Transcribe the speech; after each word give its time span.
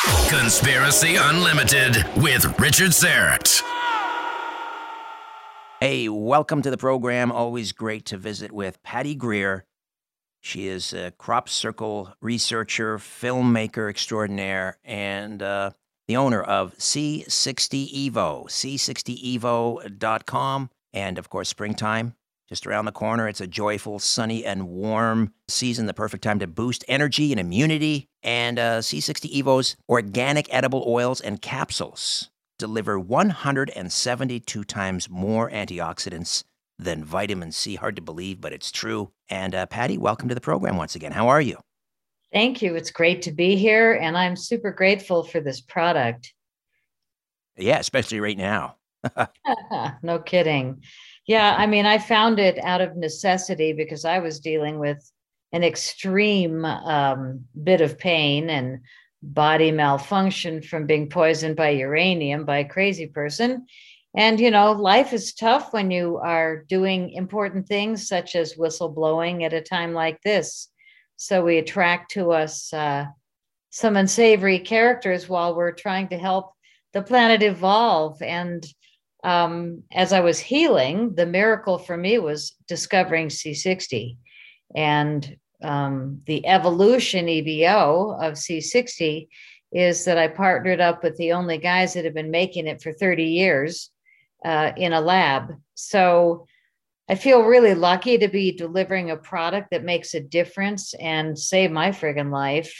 Conspiracy 0.00 1.16
Unlimited 1.16 2.06
with 2.16 2.58
Richard 2.58 2.92
Syrett. 2.92 3.62
Hey, 5.78 6.08
welcome 6.08 6.62
to 6.62 6.70
the 6.70 6.78
program. 6.78 7.30
Always 7.30 7.72
great 7.72 8.06
to 8.06 8.16
visit 8.16 8.50
with 8.50 8.82
Patty 8.82 9.14
Greer. 9.14 9.66
She 10.40 10.68
is 10.68 10.94
a 10.94 11.10
crop 11.18 11.50
circle 11.50 12.14
researcher, 12.22 12.96
filmmaker 12.96 13.90
extraordinaire, 13.90 14.78
and 14.84 15.42
uh, 15.42 15.72
the 16.08 16.16
owner 16.16 16.40
of 16.40 16.74
C60 16.78 18.10
Evo, 18.10 18.48
c60evo.com, 18.48 20.70
and 20.94 21.18
of 21.18 21.28
course, 21.28 21.50
springtime 21.50 22.14
just 22.50 22.66
around 22.66 22.84
the 22.84 22.92
corner. 22.92 23.28
It's 23.28 23.40
a 23.40 23.46
joyful, 23.46 24.00
sunny, 24.00 24.44
and 24.44 24.68
warm 24.68 25.32
season, 25.48 25.86
the 25.86 25.94
perfect 25.94 26.24
time 26.24 26.40
to 26.40 26.48
boost 26.48 26.84
energy 26.88 27.32
and 27.32 27.40
immunity. 27.40 28.08
And 28.24 28.58
uh, 28.58 28.78
C60 28.80 29.26
Evo's 29.26 29.76
organic 29.88 30.52
edible 30.52 30.84
oils 30.86 31.20
and 31.20 31.40
capsules 31.40 32.28
deliver 32.58 32.98
172 32.98 34.64
times 34.64 35.08
more 35.08 35.48
antioxidants 35.50 36.42
than 36.76 37.04
vitamin 37.04 37.52
C. 37.52 37.76
Hard 37.76 37.96
to 37.96 38.02
believe, 38.02 38.40
but 38.40 38.52
it's 38.52 38.72
true. 38.72 39.12
And 39.28 39.54
uh, 39.54 39.66
Patty, 39.66 39.96
welcome 39.96 40.28
to 40.28 40.34
the 40.34 40.40
program 40.40 40.76
once 40.76 40.96
again. 40.96 41.12
How 41.12 41.28
are 41.28 41.40
you? 41.40 41.56
Thank 42.32 42.62
you. 42.62 42.74
It's 42.74 42.90
great 42.90 43.22
to 43.22 43.32
be 43.32 43.56
here, 43.56 43.94
and 43.94 44.16
I'm 44.16 44.36
super 44.36 44.72
grateful 44.72 45.22
for 45.22 45.40
this 45.40 45.60
product. 45.60 46.32
Yeah, 47.56 47.78
especially 47.78 48.20
right 48.20 48.36
now. 48.36 48.76
no 50.02 50.18
kidding. 50.18 50.82
Yeah, 51.30 51.54
I 51.56 51.68
mean, 51.68 51.86
I 51.86 51.98
found 51.98 52.40
it 52.40 52.58
out 52.58 52.80
of 52.80 52.96
necessity 52.96 53.72
because 53.72 54.04
I 54.04 54.18
was 54.18 54.40
dealing 54.40 54.80
with 54.80 54.98
an 55.52 55.62
extreme 55.62 56.64
um, 56.64 57.44
bit 57.62 57.80
of 57.80 57.98
pain 57.98 58.50
and 58.50 58.80
body 59.22 59.70
malfunction 59.70 60.60
from 60.60 60.86
being 60.86 61.08
poisoned 61.08 61.54
by 61.54 61.68
uranium 61.68 62.44
by 62.44 62.58
a 62.58 62.68
crazy 62.68 63.06
person. 63.06 63.64
And, 64.16 64.40
you 64.40 64.50
know, 64.50 64.72
life 64.72 65.12
is 65.12 65.32
tough 65.32 65.72
when 65.72 65.92
you 65.92 66.16
are 66.16 66.64
doing 66.68 67.10
important 67.10 67.68
things 67.68 68.08
such 68.08 68.34
as 68.34 68.56
whistleblowing 68.56 69.44
at 69.44 69.52
a 69.52 69.60
time 69.60 69.92
like 69.92 70.20
this. 70.22 70.66
So 71.14 71.44
we 71.44 71.58
attract 71.58 72.10
to 72.14 72.32
us 72.32 72.72
uh, 72.72 73.04
some 73.70 73.96
unsavory 73.96 74.58
characters 74.58 75.28
while 75.28 75.54
we're 75.54 75.70
trying 75.70 76.08
to 76.08 76.18
help 76.18 76.50
the 76.92 77.02
planet 77.02 77.44
evolve. 77.44 78.20
And 78.20 78.66
um, 79.22 79.82
as 79.92 80.12
I 80.12 80.20
was 80.20 80.38
healing, 80.38 81.14
the 81.14 81.26
miracle 81.26 81.78
for 81.78 81.96
me 81.96 82.18
was 82.18 82.54
discovering 82.66 83.28
C60 83.28 84.16
and 84.74 85.36
um, 85.62 86.22
the 86.26 86.46
evolution 86.46 87.26
EVO 87.26 88.22
of 88.22 88.34
C60 88.34 89.28
is 89.72 90.04
that 90.04 90.18
I 90.18 90.28
partnered 90.28 90.80
up 90.80 91.02
with 91.04 91.16
the 91.16 91.32
only 91.32 91.58
guys 91.58 91.94
that 91.94 92.04
have 92.04 92.14
been 92.14 92.30
making 92.30 92.66
it 92.66 92.82
for 92.82 92.92
30 92.92 93.24
years 93.24 93.90
uh, 94.44 94.72
in 94.76 94.92
a 94.92 95.00
lab. 95.00 95.54
So 95.74 96.46
I 97.08 97.14
feel 97.14 97.42
really 97.42 97.74
lucky 97.74 98.18
to 98.18 98.28
be 98.28 98.52
delivering 98.52 99.10
a 99.10 99.16
product 99.16 99.68
that 99.70 99.84
makes 99.84 100.14
a 100.14 100.20
difference 100.20 100.94
and 100.94 101.38
save 101.38 101.70
my 101.70 101.90
friggin' 101.90 102.32
life. 102.32 102.74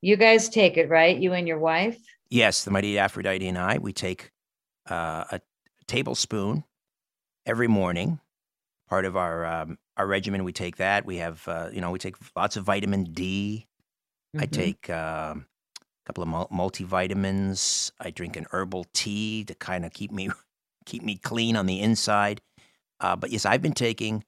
You 0.00 0.16
guys 0.16 0.48
take 0.48 0.76
it, 0.76 0.88
right? 0.88 1.16
You 1.16 1.32
and 1.32 1.48
your 1.48 1.58
wife? 1.58 1.98
Yes, 2.30 2.64
the 2.64 2.70
mighty 2.70 2.98
Aphrodite 2.98 3.46
and 3.46 3.58
I, 3.58 3.78
we 3.78 3.92
take 3.92 4.30
uh, 4.90 5.24
a 5.30 5.40
tablespoon 5.86 6.64
every 7.46 7.68
morning. 7.68 8.20
Part 8.88 9.04
of 9.04 9.16
our 9.16 9.44
um, 9.44 9.78
our 9.96 10.06
regimen, 10.06 10.44
we 10.44 10.52
take 10.52 10.76
that. 10.76 11.06
We 11.06 11.16
have 11.16 11.46
uh, 11.48 11.70
you 11.72 11.80
know 11.80 11.90
we 11.90 11.98
take 11.98 12.16
lots 12.36 12.56
of 12.56 12.64
vitamin 12.64 13.04
D. 13.04 13.66
Mm-hmm. 14.34 14.42
I 14.42 14.46
take 14.46 14.90
uh, 14.90 15.34
a 15.36 16.04
couple 16.06 16.22
of 16.22 16.28
multivitamins. 16.50 17.92
I 18.00 18.10
drink 18.10 18.36
an 18.36 18.46
herbal 18.50 18.86
tea 18.92 19.44
to 19.44 19.54
kind 19.54 19.84
of 19.84 19.92
keep 19.92 20.12
me 20.12 20.28
keep 20.86 21.02
me 21.02 21.16
clean 21.16 21.56
on 21.56 21.66
the 21.66 21.80
inside. 21.80 22.40
Uh, 23.00 23.16
but 23.16 23.30
yes, 23.30 23.46
I've 23.46 23.62
been 23.62 23.72
taking 23.72 24.24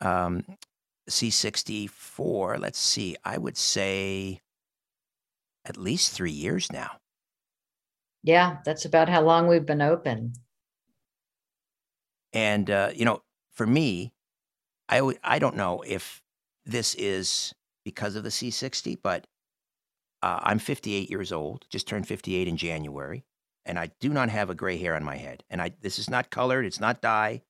um, 0.00 0.44
C64. 1.08 2.58
Let's 2.60 2.78
see, 2.78 3.16
I 3.24 3.38
would 3.38 3.56
say 3.56 4.40
at 5.64 5.76
least 5.76 6.12
three 6.12 6.32
years 6.32 6.72
now. 6.72 6.92
Yeah, 8.22 8.58
that's 8.64 8.84
about 8.84 9.08
how 9.08 9.22
long 9.22 9.46
we've 9.46 9.66
been 9.66 9.82
open. 9.82 10.32
And 12.32 12.70
uh, 12.70 12.90
you 12.94 13.04
know, 13.04 13.22
for 13.52 13.66
me, 13.66 14.12
I 14.88 15.14
I 15.22 15.38
don't 15.38 15.56
know 15.56 15.82
if 15.86 16.22
this 16.64 16.94
is 16.94 17.54
because 17.84 18.16
of 18.16 18.22
the 18.22 18.28
C60, 18.28 18.98
but 19.02 19.26
uh, 20.22 20.40
I'm 20.42 20.58
58 20.58 21.08
years 21.08 21.32
old, 21.32 21.64
just 21.70 21.88
turned 21.88 22.06
58 22.06 22.48
in 22.48 22.56
January, 22.56 23.24
and 23.64 23.78
I 23.78 23.90
do 24.00 24.10
not 24.10 24.28
have 24.28 24.50
a 24.50 24.54
gray 24.54 24.76
hair 24.76 24.94
on 24.94 25.04
my 25.04 25.16
head. 25.16 25.44
And 25.48 25.62
I 25.62 25.72
this 25.80 25.98
is 25.98 26.10
not 26.10 26.30
colored, 26.30 26.66
it's 26.66 26.80
not 26.80 27.00
dye. 27.00 27.42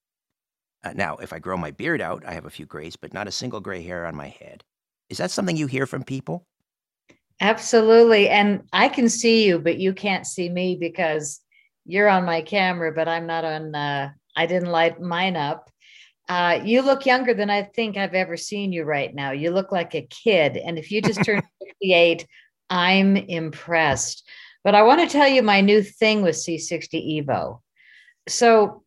Uh, 0.83 0.93
now, 0.95 1.17
if 1.17 1.33
I 1.33 1.39
grow 1.39 1.57
my 1.57 1.71
beard 1.71 1.99
out, 1.99 2.23
I 2.25 2.33
have 2.33 2.45
a 2.45 2.49
few 2.49 2.65
grays, 2.65 2.95
but 2.95 3.13
not 3.13 3.27
a 3.27 3.31
single 3.31 3.59
gray 3.59 3.83
hair 3.83 4.05
on 4.05 4.15
my 4.15 4.29
head. 4.29 4.63
Is 5.09 5.17
that 5.17 5.31
something 5.31 5.57
you 5.57 5.67
hear 5.67 5.85
from 5.85 6.03
people? 6.03 6.45
Absolutely. 7.41 8.29
And 8.29 8.63
I 8.71 8.89
can 8.89 9.09
see 9.09 9.45
you, 9.45 9.59
but 9.59 9.77
you 9.77 9.93
can't 9.93 10.25
see 10.25 10.49
me 10.49 10.77
because 10.79 11.41
you're 11.85 12.09
on 12.09 12.25
my 12.25 12.41
camera, 12.41 12.91
but 12.93 13.07
I'm 13.07 13.25
not 13.25 13.43
on 13.43 13.75
uh, 13.75 14.11
I 14.39 14.45
didn't 14.45 14.71
light 14.71 15.01
mine 15.01 15.35
up. 15.35 15.69
Uh, 16.29 16.61
you 16.63 16.81
look 16.81 17.05
younger 17.05 17.33
than 17.33 17.49
I 17.49 17.63
think 17.63 17.97
I've 17.97 18.13
ever 18.13 18.37
seen 18.37 18.71
you 18.71 18.85
right 18.85 19.13
now. 19.13 19.31
You 19.31 19.51
look 19.51 19.73
like 19.73 19.95
a 19.95 20.07
kid. 20.09 20.55
And 20.55 20.79
if 20.79 20.91
you 20.91 21.01
just 21.01 21.25
turned 21.25 21.43
58, 21.81 22.25
I'm 22.69 23.17
impressed. 23.17 24.25
But 24.63 24.75
I 24.75 24.83
want 24.83 25.01
to 25.01 25.11
tell 25.11 25.27
you 25.27 25.43
my 25.43 25.59
new 25.59 25.83
thing 25.83 26.21
with 26.21 26.37
C60 26.37 27.25
Evo. 27.25 27.59
So, 28.29 28.83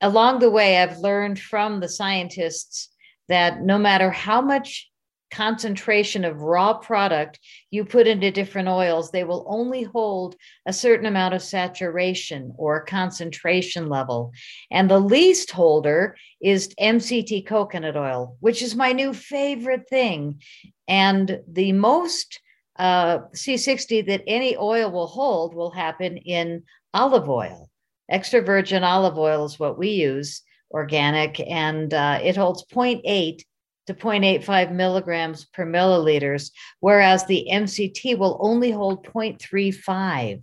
along 0.00 0.38
the 0.38 0.50
way, 0.50 0.78
I've 0.78 0.98
learned 0.98 1.38
from 1.38 1.80
the 1.80 1.88
scientists 1.88 2.88
that 3.28 3.60
no 3.60 3.76
matter 3.76 4.10
how 4.10 4.40
much 4.40 4.90
concentration 5.34 6.24
of 6.24 6.40
raw 6.40 6.74
product 6.74 7.40
you 7.70 7.84
put 7.84 8.06
into 8.06 8.30
different 8.30 8.68
oils, 8.68 9.10
they 9.10 9.24
will 9.24 9.44
only 9.48 9.82
hold 9.82 10.36
a 10.64 10.72
certain 10.72 11.06
amount 11.06 11.34
of 11.34 11.42
saturation 11.42 12.52
or 12.56 12.84
concentration 12.84 13.88
level. 13.88 14.32
And 14.70 14.88
the 14.88 15.00
least 15.00 15.50
holder 15.50 16.16
is 16.40 16.74
MCT 16.80 17.46
coconut 17.46 17.96
oil, 17.96 18.36
which 18.40 18.62
is 18.62 18.76
my 18.76 18.92
new 18.92 19.12
favorite 19.12 19.88
thing. 19.88 20.40
And 20.86 21.40
the 21.50 21.72
most 21.72 22.40
uh, 22.76 23.18
C60 23.34 24.06
that 24.06 24.22
any 24.26 24.56
oil 24.56 24.90
will 24.90 25.08
hold 25.08 25.54
will 25.54 25.70
happen 25.70 26.16
in 26.16 26.62
olive 26.92 27.28
oil. 27.28 27.68
Extra 28.08 28.40
virgin 28.40 28.84
olive 28.84 29.18
oil 29.18 29.44
is 29.46 29.58
what 29.58 29.78
we 29.78 29.88
use, 29.90 30.42
organic, 30.70 31.40
and 31.40 31.92
uh, 31.92 32.20
it 32.22 32.36
holds 32.36 32.64
0.8 32.72 33.42
to 33.86 33.94
0.85 33.94 34.72
milligrams 34.72 35.44
per 35.46 35.66
milliliters, 35.66 36.50
whereas 36.80 37.26
the 37.26 37.48
MCT 37.50 38.18
will 38.18 38.38
only 38.40 38.70
hold 38.70 39.06
0.35. 39.06 40.42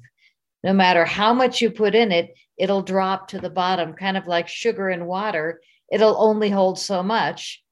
No 0.63 0.73
matter 0.73 1.05
how 1.05 1.33
much 1.33 1.61
you 1.61 1.71
put 1.71 1.95
in 1.95 2.11
it, 2.11 2.33
it'll 2.57 2.83
drop 2.83 3.29
to 3.29 3.39
the 3.39 3.49
bottom, 3.49 3.93
kind 3.93 4.17
of 4.17 4.27
like 4.27 4.47
sugar 4.47 4.89
and 4.89 5.07
water. 5.07 5.61
It'll 5.91 6.21
only 6.21 6.49
hold 6.49 6.77
so 6.77 7.01
much 7.01 7.63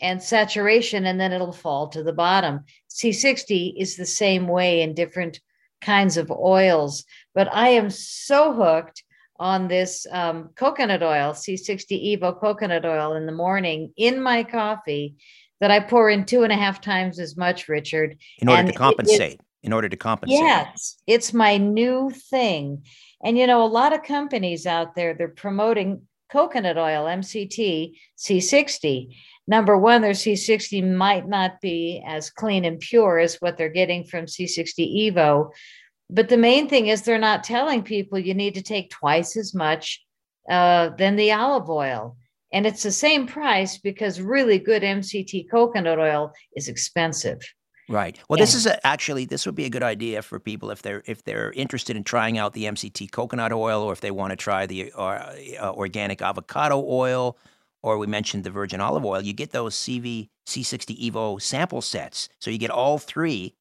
and 0.00 0.22
saturation, 0.22 1.06
and 1.06 1.18
then 1.18 1.32
it'll 1.32 1.52
fall 1.52 1.88
to 1.88 2.02
the 2.02 2.12
bottom. 2.12 2.64
C60 2.90 3.74
is 3.76 3.96
the 3.96 4.06
same 4.06 4.46
way 4.46 4.82
in 4.82 4.94
different 4.94 5.40
kinds 5.80 6.16
of 6.16 6.30
oils, 6.30 7.04
but 7.34 7.52
I 7.52 7.70
am 7.70 7.90
so 7.90 8.52
hooked. 8.52 9.02
On 9.38 9.68
this 9.68 10.06
um, 10.10 10.50
coconut 10.56 11.02
oil, 11.02 11.32
C60 11.32 12.18
Evo 12.18 12.38
coconut 12.38 12.84
oil 12.84 13.14
in 13.14 13.26
the 13.26 13.32
morning 13.32 13.92
in 13.96 14.20
my 14.20 14.42
coffee 14.44 15.16
that 15.60 15.70
I 15.70 15.80
pour 15.80 16.10
in 16.10 16.24
two 16.24 16.42
and 16.42 16.52
a 16.52 16.56
half 16.56 16.80
times 16.80 17.18
as 17.18 17.36
much, 17.36 17.68
Richard. 17.68 18.16
In 18.38 18.48
order 18.48 18.60
And 18.60 18.68
to 18.68 18.74
it- 18.74 18.76
compensate. 18.78 19.40
in 19.62 19.72
order 19.72 19.88
to 19.88 19.96
compensate. 19.96 20.38
Yes, 20.38 20.96
it's 21.06 21.32
my 21.32 21.56
new 21.56 22.10
thing. 22.30 22.84
And 23.24 23.36
you 23.38 23.46
know, 23.46 23.64
a 23.64 23.66
lot 23.66 23.92
of 23.94 24.02
companies 24.02 24.66
out 24.66 24.94
there, 24.94 25.14
they're 25.14 25.28
promoting 25.28 26.02
coconut 26.30 26.76
oil, 26.76 27.04
MCT, 27.06 27.94
C60. 28.18 29.14
Number 29.48 29.78
one, 29.78 30.02
their 30.02 30.10
C60 30.12 30.92
might 30.94 31.26
not 31.28 31.60
be 31.60 32.02
as 32.06 32.30
clean 32.30 32.64
and 32.64 32.78
pure 32.80 33.18
as 33.18 33.36
what 33.36 33.56
they're 33.56 33.68
getting 33.68 34.04
from 34.04 34.26
C60 34.26 35.12
Evo. 35.12 35.50
But 36.08 36.28
the 36.28 36.36
main 36.36 36.68
thing 36.68 36.86
is 36.86 37.02
they're 37.02 37.18
not 37.18 37.44
telling 37.44 37.82
people 37.82 38.18
you 38.18 38.34
need 38.34 38.54
to 38.54 38.62
take 38.62 38.90
twice 38.90 39.36
as 39.36 39.54
much 39.54 40.04
uh, 40.48 40.90
than 40.90 41.16
the 41.16 41.32
olive 41.32 41.68
oil. 41.68 42.16
And 42.52 42.66
it's 42.66 42.84
the 42.84 42.92
same 42.92 43.26
price 43.26 43.78
because 43.78 44.20
really 44.20 44.58
good 44.58 44.82
MCT 44.82 45.50
coconut 45.50 45.98
oil 45.98 46.32
is 46.54 46.68
expensive. 46.68 47.40
Right. 47.88 48.18
Well, 48.28 48.38
this 48.38 48.54
is 48.54 48.66
a, 48.66 48.84
actually 48.84 49.26
this 49.26 49.46
would 49.46 49.54
be 49.54 49.64
a 49.64 49.70
good 49.70 49.82
idea 49.82 50.22
for 50.22 50.40
people 50.40 50.70
if 50.70 50.82
they're 50.82 51.02
if 51.06 51.22
they're 51.22 51.52
interested 51.52 51.96
in 51.96 52.02
trying 52.02 52.36
out 52.36 52.52
the 52.52 52.64
MCT 52.64 53.12
coconut 53.12 53.52
oil, 53.52 53.82
or 53.82 53.92
if 53.92 54.00
they 54.00 54.10
want 54.10 54.30
to 54.30 54.36
try 54.36 54.66
the 54.66 54.92
uh, 54.96 55.32
uh, 55.60 55.72
organic 55.72 56.20
avocado 56.20 56.84
oil, 56.84 57.38
or 57.82 57.98
we 57.98 58.08
mentioned 58.08 58.42
the 58.42 58.50
virgin 58.50 58.80
olive 58.80 59.04
oil. 59.04 59.22
You 59.22 59.32
get 59.32 59.52
those 59.52 59.76
CV 59.76 60.28
C60 60.48 61.10
Evo 61.10 61.40
sample 61.40 61.80
sets, 61.80 62.28
so 62.40 62.50
you 62.50 62.58
get 62.58 62.70
all 62.70 62.98
three 62.98 63.54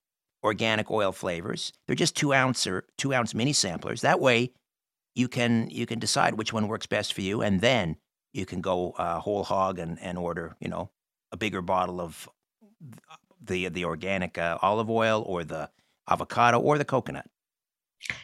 organic 0.46 0.90
oil 0.90 1.12
flavors. 1.12 1.74
They're 1.86 1.96
just 1.96 2.16
two 2.16 2.34
ounce 2.34 2.66
or 2.68 2.86
two 2.98 3.14
ounce 3.14 3.34
mini 3.34 3.54
samplers. 3.54 4.02
That 4.02 4.22
way, 4.22 4.52
you 5.16 5.28
can 5.28 5.70
you 5.70 5.86
can 5.86 6.00
decide 6.00 6.36
which 6.36 6.54
one 6.54 6.68
works 6.68 6.86
best 6.86 7.14
for 7.14 7.22
you, 7.22 7.42
and 7.42 7.62
then 7.62 7.98
you 8.34 8.46
can 8.46 8.62
go 8.62 8.92
uh, 8.92 9.20
whole 9.20 9.44
hog 9.44 9.80
and 9.80 10.00
and 10.00 10.18
order 10.18 10.56
you 10.60 10.70
know 10.70 10.90
a 11.32 11.38
bigger 11.38 11.62
bottle 11.62 12.00
of 12.00 12.30
the 13.42 13.70
the 13.70 13.86
organic 13.86 14.38
uh, 14.38 14.58
olive 14.62 14.90
oil 14.90 15.24
or 15.26 15.44
the 15.44 15.70
avocado 16.10 16.60
or 16.60 16.78
the 16.78 16.86
coconut. 16.86 17.28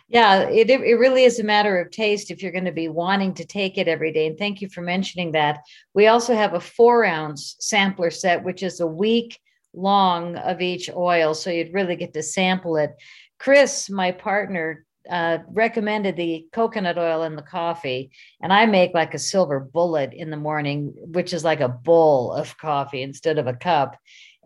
Yeah, 0.07 0.41
it, 0.41 0.69
it 0.69 0.99
really 0.99 1.23
is 1.23 1.39
a 1.39 1.43
matter 1.43 1.79
of 1.79 1.89
taste 1.89 2.29
if 2.29 2.43
you're 2.43 2.51
going 2.51 2.65
to 2.65 2.71
be 2.71 2.87
wanting 2.87 3.33
to 3.35 3.45
take 3.45 3.77
it 3.77 3.87
every 3.87 4.11
day. 4.11 4.27
And 4.27 4.37
thank 4.37 4.61
you 4.61 4.69
for 4.69 4.81
mentioning 4.81 5.31
that. 5.31 5.61
We 5.95 6.07
also 6.07 6.35
have 6.35 6.53
a 6.53 6.59
four 6.59 7.03
ounce 7.03 7.55
sampler 7.59 8.11
set, 8.11 8.43
which 8.43 8.61
is 8.61 8.79
a 8.79 8.85
week 8.85 9.39
long 9.73 10.35
of 10.37 10.61
each 10.61 10.89
oil. 10.89 11.33
So 11.33 11.49
you'd 11.49 11.73
really 11.73 11.95
get 11.95 12.13
to 12.13 12.23
sample 12.23 12.77
it. 12.77 12.91
Chris, 13.39 13.89
my 13.89 14.11
partner, 14.11 14.85
uh, 15.09 15.39
recommended 15.47 16.15
the 16.15 16.45
coconut 16.51 16.97
oil 16.97 17.23
in 17.23 17.35
the 17.35 17.41
coffee, 17.41 18.11
and 18.41 18.53
I 18.53 18.65
make 18.65 18.93
like 18.93 19.13
a 19.13 19.19
silver 19.19 19.59
bullet 19.59 20.13
in 20.13 20.29
the 20.29 20.37
morning, 20.37 20.93
which 20.95 21.33
is 21.33 21.43
like 21.43 21.59
a 21.59 21.67
bowl 21.67 22.31
of 22.33 22.57
coffee 22.57 23.01
instead 23.01 23.39
of 23.39 23.47
a 23.47 23.53
cup. 23.53 23.97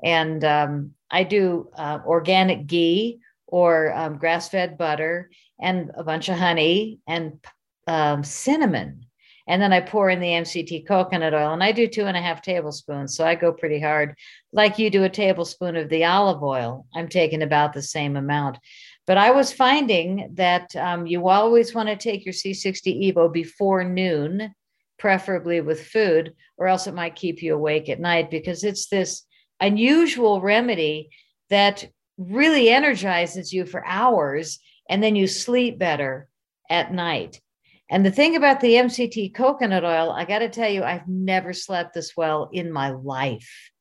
And 0.04 0.44
um, 0.44 0.92
I 1.12 1.24
do 1.24 1.70
uh, 1.76 2.00
organic 2.06 2.68
ghee 2.68 3.20
or 3.48 3.94
um, 3.94 4.18
grass 4.18 4.50
fed 4.50 4.78
butter 4.78 5.30
and 5.60 5.92
a 5.96 6.04
bunch 6.04 6.30
of 6.30 6.38
honey 6.38 7.00
and 7.08 7.40
um, 7.88 8.24
cinnamon. 8.24 9.06
And 9.48 9.62
then 9.62 9.72
I 9.74 9.80
pour 9.80 10.10
in 10.10 10.20
the 10.20 10.28
MCT 10.28 10.88
coconut 10.88 11.34
oil 11.34 11.54
and 11.54 11.64
I 11.64 11.72
do 11.72 11.88
two 11.88 12.06
and 12.06 12.18
a 12.18 12.22
half 12.22 12.42
tablespoons. 12.42 13.16
So 13.16 13.26
I 13.26 13.36
go 13.36 13.52
pretty 13.52 13.80
hard. 13.80 14.16
Like 14.52 14.80
you 14.80 14.90
do 14.90 15.04
a 15.04 15.10
tablespoon 15.10 15.76
of 15.76 15.90
the 15.90 16.06
olive 16.06 16.42
oil, 16.42 16.88
I'm 16.96 17.08
taking 17.08 17.44
about 17.44 17.74
the 17.74 17.82
same 17.82 18.16
amount. 18.16 18.58
But 19.06 19.18
I 19.18 19.32
was 19.32 19.54
finding 19.54 20.32
that 20.34 20.76
um, 20.76 21.06
you 21.06 21.28
always 21.28 21.76
want 21.76 21.90
to 21.90 21.96
take 21.96 22.26
your 22.26 22.34
C60 22.34 23.14
Evo 23.14 23.32
before 23.32 23.84
noon, 23.84 24.54
preferably 24.98 25.62
with 25.62 25.86
food, 25.88 26.34
or 26.58 26.68
else 26.68 26.88
it 26.88 26.96
might 26.96 27.16
keep 27.16 27.44
you 27.44 27.54
awake 27.54 27.88
at 27.88 28.00
night 28.00 28.32
because 28.32 28.64
it's 28.64 28.88
this 28.88 29.24
unusual 29.60 30.42
remedy 30.42 31.10
that 31.52 31.88
really 32.18 32.70
energizes 32.70 33.54
you 33.54 33.66
for 33.66 33.86
hours 33.86 34.60
and 34.90 35.04
then 35.04 35.16
you 35.16 35.28
sleep 35.28 35.78
better 35.78 36.28
at 36.70 36.94
night. 36.94 37.42
And 37.90 38.06
the 38.06 38.12
thing 38.12 38.36
about 38.36 38.62
the 38.62 38.74
MCT 38.76 39.34
coconut 39.36 39.84
oil, 39.84 40.12
I 40.12 40.26
got 40.26 40.40
to 40.40 40.50
tell 40.50 40.70
you, 40.70 40.84
I've 40.84 41.08
never 41.08 41.54
slept 41.54 41.94
this 41.94 42.18
well 42.18 42.50
in 42.52 42.72
my 42.72 42.90
life. 42.90 43.72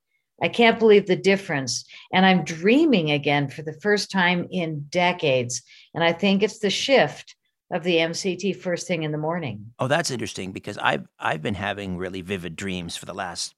I 0.42 0.48
can't 0.48 0.78
believe 0.78 1.06
the 1.06 1.16
difference. 1.16 1.84
And 2.12 2.26
I'm 2.26 2.44
dreaming 2.44 3.10
again 3.10 3.48
for 3.48 3.62
the 3.62 3.78
first 3.80 4.10
time 4.10 4.46
in 4.50 4.86
decades. 4.90 5.62
And 5.94 6.04
I 6.04 6.12
think 6.12 6.42
it's 6.42 6.58
the 6.58 6.70
shift 6.70 7.34
of 7.72 7.82
the 7.82 7.96
MCT 7.96 8.56
first 8.56 8.86
thing 8.86 9.04
in 9.04 9.12
the 9.12 9.18
morning. 9.18 9.72
Oh, 9.78 9.88
that's 9.88 10.10
interesting 10.10 10.52
because 10.52 10.76
I've 10.78 11.06
I've 11.18 11.40
been 11.40 11.54
having 11.54 11.96
really 11.96 12.20
vivid 12.20 12.56
dreams 12.56 12.96
for 12.96 13.06
the 13.06 13.14
last 13.14 13.54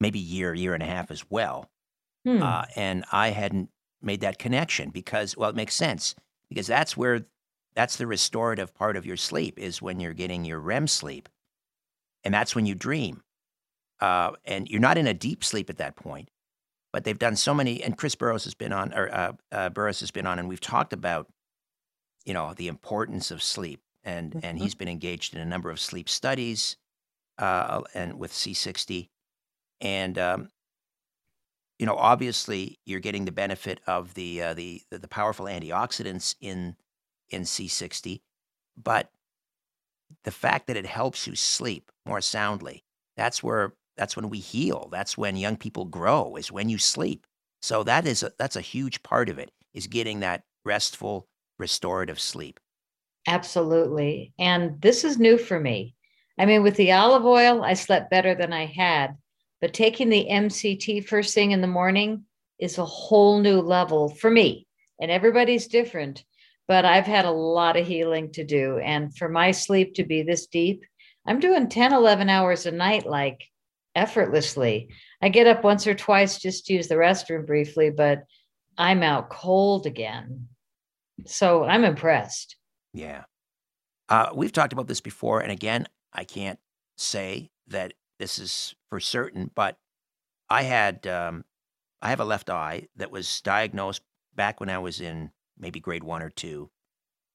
maybe 0.00 0.18
year, 0.18 0.52
year 0.52 0.74
and 0.74 0.82
a 0.82 0.86
half 0.86 1.10
as 1.10 1.24
well, 1.30 1.70
Hmm. 2.24 2.42
uh, 2.42 2.64
and 2.76 3.04
I 3.10 3.30
hadn't 3.30 3.70
made 4.02 4.20
that 4.20 4.38
connection 4.38 4.90
because 4.90 5.36
well, 5.36 5.50
it 5.50 5.56
makes 5.56 5.74
sense 5.74 6.14
because 6.48 6.66
that's 6.66 6.96
where 6.96 7.26
that's 7.74 7.96
the 7.96 8.06
restorative 8.06 8.74
part 8.74 8.96
of 8.96 9.06
your 9.06 9.16
sleep 9.16 9.58
is 9.58 9.82
when 9.82 10.00
you're 10.00 10.12
getting 10.12 10.44
your 10.44 10.60
REM 10.60 10.86
sleep, 10.88 11.28
and 12.24 12.34
that's 12.34 12.54
when 12.54 12.66
you 12.66 12.74
dream, 12.74 13.22
uh, 14.00 14.32
and 14.44 14.68
you're 14.68 14.80
not 14.80 14.98
in 14.98 15.06
a 15.06 15.14
deep 15.14 15.44
sleep 15.44 15.70
at 15.70 15.78
that 15.78 15.96
point. 15.96 16.30
But 16.92 17.04
they've 17.04 17.18
done 17.18 17.36
so 17.36 17.54
many, 17.54 17.82
and 17.82 17.96
Chris 17.96 18.14
Burrows 18.16 18.44
has 18.44 18.54
been 18.54 18.72
on, 18.72 18.92
or 18.94 19.14
uh, 19.14 19.32
uh, 19.52 19.70
Burres 19.70 20.00
has 20.00 20.10
been 20.10 20.26
on, 20.26 20.38
and 20.38 20.48
we've 20.48 20.60
talked 20.60 20.92
about, 20.92 21.28
you 22.24 22.34
know, 22.34 22.54
the 22.54 22.68
importance 22.68 23.30
of 23.30 23.42
sleep, 23.42 23.80
and 24.02 24.36
and 24.42 24.58
Mhm. 24.58 24.62
he's 24.62 24.74
been 24.74 24.88
engaged 24.88 25.34
in 25.34 25.40
a 25.40 25.46
number 25.46 25.70
of 25.70 25.78
sleep 25.80 26.08
studies, 26.08 26.76
uh, 27.38 27.82
and 27.94 28.18
with 28.18 28.32
C60, 28.32 29.10
and 29.80 30.18
um, 30.18 30.50
you 31.78 31.86
know, 31.86 31.96
obviously, 31.96 32.78
you're 32.84 33.00
getting 33.00 33.24
the 33.24 33.32
benefit 33.32 33.80
of 33.86 34.14
the 34.14 34.42
uh, 34.42 34.54
the 34.54 34.82
the 34.90 35.08
powerful 35.08 35.46
antioxidants 35.46 36.34
in 36.40 36.76
in 37.30 37.42
C60, 37.42 38.20
but 38.76 39.10
the 40.24 40.30
fact 40.30 40.66
that 40.66 40.76
it 40.76 40.86
helps 40.86 41.26
you 41.26 41.34
sleep 41.34 41.90
more 42.06 42.20
soundly, 42.20 42.84
that's 43.16 43.42
where 43.42 43.74
that's 43.96 44.16
when 44.16 44.30
we 44.30 44.38
heal. 44.38 44.88
That's 44.90 45.18
when 45.18 45.36
young 45.36 45.56
people 45.56 45.84
grow. 45.84 46.36
Is 46.36 46.50
when 46.50 46.68
you 46.68 46.78
sleep. 46.78 47.26
So 47.62 47.82
that 47.84 48.06
is 48.06 48.22
a, 48.22 48.32
that's 48.38 48.56
a 48.56 48.62
huge 48.62 49.02
part 49.02 49.28
of 49.28 49.38
it. 49.38 49.50
Is 49.74 49.86
getting 49.86 50.20
that 50.20 50.44
restful, 50.64 51.28
restorative 51.58 52.18
sleep. 52.20 52.58
Absolutely. 53.26 54.32
And 54.38 54.80
this 54.80 55.04
is 55.04 55.18
new 55.18 55.36
for 55.36 55.60
me. 55.60 55.94
I 56.38 56.46
mean, 56.46 56.62
with 56.62 56.76
the 56.76 56.92
olive 56.92 57.26
oil, 57.26 57.62
I 57.62 57.74
slept 57.74 58.10
better 58.10 58.34
than 58.34 58.52
I 58.52 58.64
had, 58.64 59.16
but 59.60 59.74
taking 59.74 60.08
the 60.08 60.26
MCT 60.30 61.06
first 61.06 61.34
thing 61.34 61.50
in 61.50 61.60
the 61.60 61.66
morning 61.66 62.24
is 62.58 62.78
a 62.78 62.84
whole 62.84 63.40
new 63.40 63.60
level 63.60 64.08
for 64.08 64.30
me. 64.30 64.66
And 65.00 65.10
everybody's 65.10 65.66
different, 65.66 66.24
but 66.70 66.84
I've 66.84 67.04
had 67.04 67.24
a 67.24 67.32
lot 67.32 67.76
of 67.76 67.84
healing 67.84 68.30
to 68.30 68.44
do. 68.44 68.78
And 68.78 69.12
for 69.18 69.28
my 69.28 69.50
sleep 69.50 69.94
to 69.94 70.04
be 70.04 70.22
this 70.22 70.46
deep, 70.46 70.84
I'm 71.26 71.40
doing 71.40 71.68
10, 71.68 71.92
11 71.92 72.30
hours 72.30 72.64
a 72.64 72.70
night, 72.70 73.06
like 73.06 73.42
effortlessly. 73.96 74.94
I 75.20 75.30
get 75.30 75.48
up 75.48 75.64
once 75.64 75.88
or 75.88 75.94
twice 75.94 76.38
just 76.38 76.66
to 76.66 76.74
use 76.74 76.86
the 76.86 76.94
restroom 76.94 77.44
briefly, 77.44 77.90
but 77.90 78.22
I'm 78.78 79.02
out 79.02 79.30
cold 79.30 79.84
again. 79.84 80.46
So 81.26 81.64
I'm 81.64 81.82
impressed. 81.82 82.54
Yeah. 82.94 83.24
Uh, 84.08 84.30
we've 84.32 84.52
talked 84.52 84.72
about 84.72 84.86
this 84.86 85.00
before, 85.00 85.40
and 85.40 85.50
again, 85.50 85.88
I 86.12 86.22
can't 86.22 86.60
say 86.96 87.50
that 87.66 87.94
this 88.20 88.38
is 88.38 88.76
for 88.90 89.00
certain, 89.00 89.50
but 89.56 89.76
I 90.48 90.62
had 90.62 91.04
um, 91.08 91.44
I 92.00 92.10
have 92.10 92.20
a 92.20 92.24
left 92.24 92.48
eye 92.48 92.86
that 92.94 93.10
was 93.10 93.40
diagnosed 93.40 94.02
back 94.36 94.60
when 94.60 94.70
I 94.70 94.78
was 94.78 95.00
in 95.00 95.32
maybe 95.60 95.80
grade 95.80 96.04
one 96.04 96.22
or 96.22 96.30
two. 96.30 96.70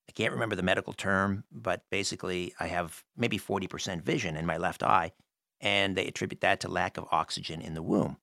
I 0.09 0.11
can't 0.11 0.33
remember 0.33 0.55
the 0.55 0.63
medical 0.63 0.93
term, 0.93 1.43
but 1.51 1.83
basically, 1.89 2.53
I 2.59 2.67
have 2.67 3.03
maybe 3.17 3.37
forty 3.37 3.67
percent 3.67 4.03
vision 4.03 4.35
in 4.35 4.45
my 4.45 4.57
left 4.57 4.83
eye, 4.83 5.13
and 5.61 5.95
they 5.95 6.07
attribute 6.07 6.41
that 6.41 6.59
to 6.61 6.67
lack 6.67 6.97
of 6.97 7.07
oxygen 7.11 7.61
in 7.61 7.73
the 7.73 7.83
womb. 7.83 8.17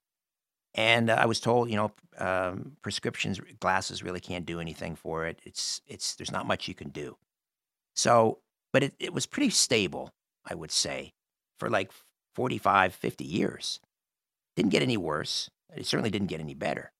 And 0.74 1.10
uh, 1.10 1.14
I 1.14 1.26
was 1.26 1.40
told, 1.40 1.70
you 1.70 1.76
know, 1.76 1.92
um, 2.18 2.76
prescriptions, 2.82 3.40
glasses 3.60 4.02
really 4.02 4.20
can't 4.20 4.46
do 4.46 4.60
anything 4.60 4.96
for 4.96 5.26
it. 5.26 5.40
It's 5.44 5.82
it's 5.86 6.14
there's 6.14 6.32
not 6.32 6.46
much 6.46 6.68
you 6.68 6.74
can 6.74 6.88
do. 6.88 7.16
So, 7.94 8.38
but 8.72 8.82
it, 8.82 8.94
it 8.98 9.12
was 9.12 9.26
pretty 9.26 9.50
stable, 9.50 10.14
I 10.48 10.54
would 10.54 10.70
say, 10.70 11.12
for 11.58 11.68
like 11.68 11.90
45, 12.34 12.94
50 12.94 13.24
years. 13.24 13.80
Didn't 14.56 14.70
get 14.70 14.82
any 14.82 14.96
worse. 14.96 15.50
It 15.74 15.86
certainly 15.86 16.10
didn't 16.10 16.28
get 16.28 16.40
any 16.40 16.54
better. 16.54 16.92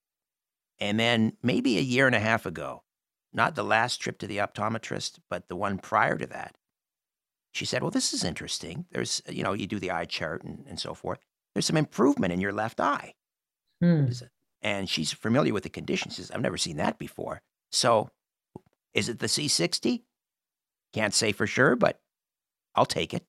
And 0.79 0.99
then 0.99 1.33
maybe 1.41 1.77
a 1.77 1.81
year 1.81 2.07
and 2.07 2.15
a 2.15 2.19
half 2.19 2.45
ago, 2.45 2.83
not 3.33 3.55
the 3.55 3.63
last 3.63 3.97
trip 3.97 4.19
to 4.19 4.27
the 4.27 4.37
optometrist, 4.37 5.19
but 5.29 5.47
the 5.47 5.55
one 5.55 5.77
prior 5.77 6.17
to 6.17 6.27
that, 6.27 6.55
she 7.51 7.65
said, 7.65 7.81
Well, 7.81 7.91
this 7.91 8.13
is 8.13 8.23
interesting. 8.23 8.85
There's, 8.91 9.21
you 9.29 9.43
know, 9.43 9.53
you 9.53 9.67
do 9.67 9.79
the 9.79 9.91
eye 9.91 10.05
chart 10.05 10.43
and, 10.43 10.65
and 10.67 10.79
so 10.79 10.93
forth. 10.93 11.19
There's 11.53 11.65
some 11.65 11.77
improvement 11.77 12.33
in 12.33 12.41
your 12.41 12.51
left 12.51 12.79
eye. 12.79 13.13
Hmm. 13.81 14.05
And 14.61 14.89
she's 14.89 15.11
familiar 15.11 15.53
with 15.53 15.63
the 15.63 15.69
condition. 15.69 16.09
She 16.09 16.21
says, 16.21 16.31
I've 16.31 16.41
never 16.41 16.57
seen 16.57 16.77
that 16.77 16.97
before. 16.97 17.41
So 17.71 18.09
is 18.93 19.09
it 19.09 19.19
the 19.19 19.27
C60? 19.27 20.01
Can't 20.93 21.13
say 21.13 21.31
for 21.31 21.47
sure, 21.47 21.75
but 21.75 21.99
I'll 22.75 22.85
take 22.85 23.13
it. 23.13 23.23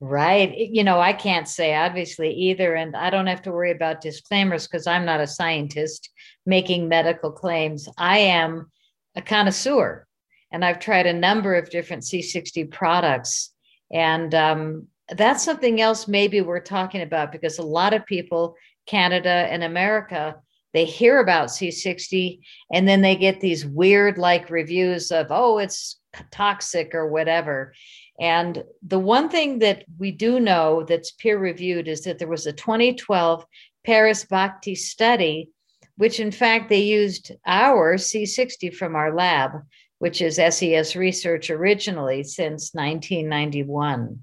Right. 0.00 0.56
You 0.56 0.84
know, 0.84 1.00
I 1.00 1.12
can't 1.12 1.48
say 1.48 1.74
obviously 1.74 2.32
either. 2.32 2.74
And 2.74 2.94
I 2.94 3.10
don't 3.10 3.26
have 3.26 3.42
to 3.42 3.52
worry 3.52 3.72
about 3.72 4.00
disclaimers 4.00 4.66
because 4.66 4.86
I'm 4.86 5.04
not 5.04 5.20
a 5.20 5.26
scientist 5.26 6.10
making 6.46 6.88
medical 6.88 7.32
claims. 7.32 7.88
I 7.98 8.18
am 8.18 8.70
a 9.18 9.22
connoisseur 9.22 10.06
and 10.50 10.64
I've 10.64 10.78
tried 10.78 11.06
a 11.06 11.12
number 11.12 11.54
of 11.54 11.70
different 11.70 12.04
C60 12.04 12.70
products. 12.70 13.52
And 13.92 14.34
um, 14.34 14.86
that's 15.10 15.44
something 15.44 15.80
else 15.80 16.08
maybe 16.08 16.40
we're 16.40 16.60
talking 16.60 17.02
about 17.02 17.32
because 17.32 17.58
a 17.58 17.62
lot 17.62 17.92
of 17.92 18.06
people, 18.06 18.54
Canada 18.86 19.28
and 19.28 19.62
America, 19.62 20.36
they 20.72 20.84
hear 20.84 21.20
about 21.20 21.48
C60 21.48 22.40
and 22.72 22.86
then 22.86 23.00
they 23.00 23.16
get 23.16 23.40
these 23.40 23.66
weird 23.66 24.18
like 24.18 24.50
reviews 24.50 25.10
of, 25.10 25.26
oh, 25.30 25.58
it's 25.58 25.98
toxic 26.30 26.94
or 26.94 27.08
whatever. 27.08 27.74
And 28.20 28.64
the 28.86 28.98
one 28.98 29.28
thing 29.28 29.60
that 29.60 29.84
we 29.98 30.10
do 30.10 30.40
know 30.40 30.84
that's 30.86 31.12
peer 31.12 31.38
reviewed 31.38 31.88
is 31.88 32.02
that 32.02 32.18
there 32.18 32.28
was 32.28 32.46
a 32.46 32.52
2012 32.52 33.44
Paris 33.84 34.24
Baati 34.24 34.76
study, 34.76 35.50
which 35.98 36.20
in 36.20 36.30
fact 36.30 36.68
they 36.68 36.80
used 36.80 37.32
our 37.44 37.96
C60 37.96 38.72
from 38.72 38.94
our 38.94 39.12
lab, 39.14 39.50
which 39.98 40.22
is 40.22 40.36
SES 40.36 40.94
research 40.94 41.50
originally 41.50 42.22
since 42.22 42.72
1991. 42.72 44.20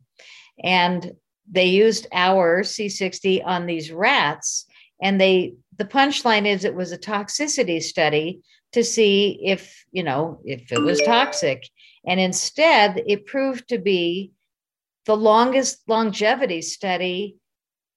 And 0.63 1.11
they 1.51 1.65
used 1.65 2.07
our 2.13 2.63
C60 2.63 3.45
on 3.45 3.65
these 3.65 3.91
rats. 3.91 4.65
And 5.01 5.19
they, 5.19 5.55
the 5.77 5.83
punchline 5.83 6.47
is 6.47 6.63
it 6.63 6.73
was 6.73 6.93
a 6.93 6.97
toxicity 6.97 7.83
study 7.83 8.39
to 8.71 8.81
see 8.81 9.41
if, 9.43 9.83
you 9.91 10.03
know, 10.03 10.39
if 10.45 10.71
it 10.71 10.81
was 10.81 11.01
toxic. 11.01 11.69
And 12.07 12.21
instead, 12.21 13.03
it 13.05 13.25
proved 13.25 13.67
to 13.69 13.79
be 13.79 14.31
the 15.05 15.17
longest 15.17 15.81
longevity 15.87 16.61
study 16.61 17.35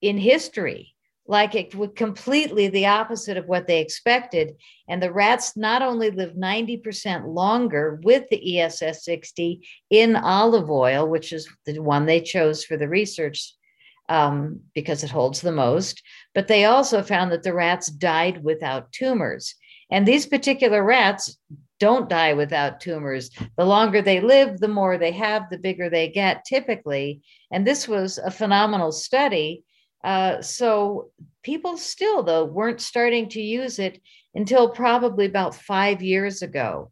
in 0.02 0.18
history. 0.18 0.97
Like 1.28 1.54
it 1.54 1.75
was 1.75 1.90
completely 1.94 2.68
the 2.68 2.87
opposite 2.87 3.37
of 3.37 3.47
what 3.47 3.66
they 3.66 3.80
expected. 3.80 4.56
And 4.88 5.02
the 5.02 5.12
rats 5.12 5.56
not 5.56 5.82
only 5.82 6.11
lived 6.11 6.37
90% 6.37 7.26
longer 7.26 8.00
with 8.02 8.28
the 8.30 8.61
ESS 8.61 9.04
60 9.04 9.68
in 9.90 10.16
olive 10.16 10.70
oil, 10.70 11.06
which 11.06 11.32
is 11.35 11.47
the 11.66 11.78
one 11.80 12.06
they 12.06 12.23
chose 12.23 12.64
for 12.64 12.78
the 12.78 12.88
research 12.88 13.54
um, 14.08 14.61
because 14.75 15.04
it 15.04 15.11
holds 15.11 15.42
the 15.42 15.52
most, 15.52 16.02
but 16.35 16.49
they 16.49 16.64
also 16.64 17.02
found 17.02 17.30
that 17.30 17.42
the 17.42 17.52
rats 17.52 17.88
died 17.88 18.42
without 18.42 18.90
tumors. 18.90 19.54
And 19.90 20.06
these 20.06 20.26
particular 20.26 20.82
rats 20.82 21.38
don't 21.78 22.08
die 22.08 22.32
without 22.32 22.80
tumors. 22.80 23.30
The 23.56 23.64
longer 23.64 24.02
they 24.02 24.20
live, 24.20 24.58
the 24.58 24.68
more 24.68 24.99
they 24.99 25.12
have, 25.12 25.49
the 25.50 25.58
bigger 25.58 25.88
they 25.88 26.08
get 26.08 26.44
typically. 26.44 27.20
And 27.50 27.66
this 27.66 27.87
was 27.87 28.18
a 28.18 28.30
phenomenal 28.30 28.92
study. 28.92 29.62
Uh, 30.02 30.40
so 30.42 31.10
people 31.42 31.76
still, 31.76 32.22
though, 32.22 32.44
weren't 32.44 32.80
starting 32.80 33.28
to 33.30 33.40
use 33.40 33.78
it 33.78 34.00
until 34.34 34.68
probably 34.68 35.26
about 35.26 35.54
five 35.54 36.02
years 36.02 36.42
ago. 36.42 36.90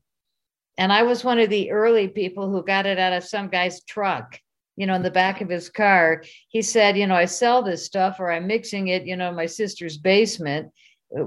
And 0.78 0.92
I 0.92 1.04
was 1.04 1.24
one 1.24 1.38
of 1.38 1.48
the 1.48 1.70
early 1.70 2.08
people 2.08 2.50
who 2.50 2.64
got 2.64 2.86
it 2.86 2.98
out 2.98 3.12
of 3.12 3.24
some 3.24 3.48
guy's 3.48 3.82
truck, 3.84 4.38
you 4.76 4.86
know, 4.86 4.94
in 4.94 5.02
the 5.02 5.10
back 5.10 5.40
of 5.40 5.48
his 5.48 5.70
car. 5.70 6.22
He 6.48 6.60
said, 6.60 6.98
you 6.98 7.06
know, 7.06 7.14
I 7.14 7.24
sell 7.24 7.62
this 7.62 7.86
stuff 7.86 8.20
or 8.20 8.30
I'm 8.30 8.46
mixing 8.46 8.88
it, 8.88 9.06
you 9.06 9.16
know, 9.16 9.30
in 9.30 9.36
my 9.36 9.46
sister's 9.46 9.96
basement 9.96 10.72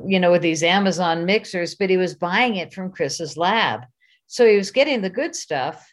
you 0.05 0.19
know, 0.19 0.31
with 0.31 0.41
these 0.41 0.63
Amazon 0.63 1.25
mixers, 1.25 1.75
but 1.75 1.89
he 1.89 1.97
was 1.97 2.15
buying 2.15 2.57
it 2.57 2.73
from 2.73 2.91
Chris's 2.91 3.37
lab. 3.37 3.81
So 4.27 4.45
he 4.47 4.57
was 4.57 4.71
getting 4.71 5.01
the 5.01 5.09
good 5.09 5.35
stuff. 5.35 5.91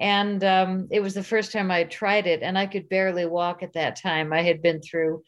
And 0.00 0.42
um, 0.44 0.88
it 0.90 1.00
was 1.00 1.14
the 1.14 1.24
first 1.24 1.52
time 1.52 1.70
I 1.70 1.84
tried 1.84 2.26
it, 2.26 2.42
and 2.42 2.56
I 2.56 2.66
could 2.66 2.88
barely 2.88 3.26
walk 3.26 3.62
at 3.62 3.72
that 3.72 4.00
time. 4.00 4.32
I 4.32 4.42
had 4.42 4.62
been 4.62 4.80
through 4.80 5.22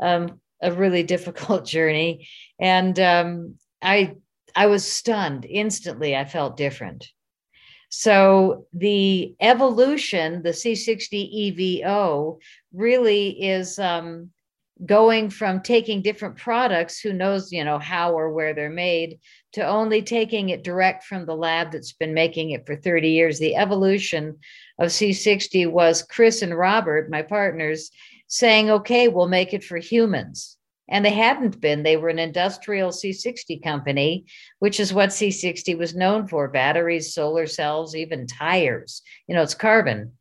um, 0.00 0.40
a 0.60 0.72
really 0.72 1.02
difficult 1.02 1.64
journey, 1.76 2.28
and 2.60 2.98
um, 2.98 3.56
I 3.80 4.16
I 4.54 4.66
was 4.66 4.90
stunned 4.90 5.44
instantly. 5.44 6.16
I 6.16 6.24
felt 6.24 6.56
different. 6.56 7.06
So 7.88 8.66
the 8.72 9.36
evolution, 9.40 10.42
the 10.42 10.50
C60 10.50 11.82
EVO, 11.84 12.38
really 12.72 13.28
is 13.42 13.78
um, 13.78 14.30
going 14.84 15.30
from 15.30 15.62
taking 15.62 16.02
different 16.02 16.36
products 16.36 17.00
who 17.00 17.12
knows 17.12 17.50
you 17.50 17.64
know 17.64 17.78
how 17.78 18.12
or 18.12 18.30
where 18.30 18.52
they're 18.52 18.68
made 18.68 19.18
to 19.52 19.66
only 19.66 20.02
taking 20.02 20.50
it 20.50 20.62
direct 20.62 21.04
from 21.04 21.24
the 21.24 21.34
lab 21.34 21.72
that's 21.72 21.92
been 21.92 22.12
making 22.12 22.50
it 22.50 22.66
for 22.66 22.76
30 22.76 23.08
years. 23.08 23.38
The 23.38 23.56
evolution 23.56 24.36
of 24.78 24.88
c60 24.88 25.70
was 25.70 26.02
chris 26.02 26.42
and 26.42 26.56
robert 26.56 27.10
my 27.10 27.22
partners 27.22 27.90
saying 28.28 28.68
okay 28.68 29.08
we'll 29.08 29.28
make 29.28 29.54
it 29.54 29.64
for 29.64 29.78
humans. 29.78 30.58
And 30.88 31.04
they 31.04 31.10
hadn't 31.10 31.60
been. 31.60 31.82
They 31.82 31.96
were 31.96 32.10
an 32.10 32.18
industrial 32.18 32.90
c60 32.90 33.62
company 33.62 34.26
which 34.58 34.78
is 34.78 34.92
what 34.92 35.08
c60 35.08 35.78
was 35.78 35.94
known 35.94 36.28
for 36.28 36.48
batteries 36.48 37.14
solar 37.14 37.46
cells 37.46 37.96
even 37.96 38.26
tires. 38.26 39.00
You 39.26 39.36
know 39.36 39.42
it's 39.42 39.54
carbon 39.54 40.12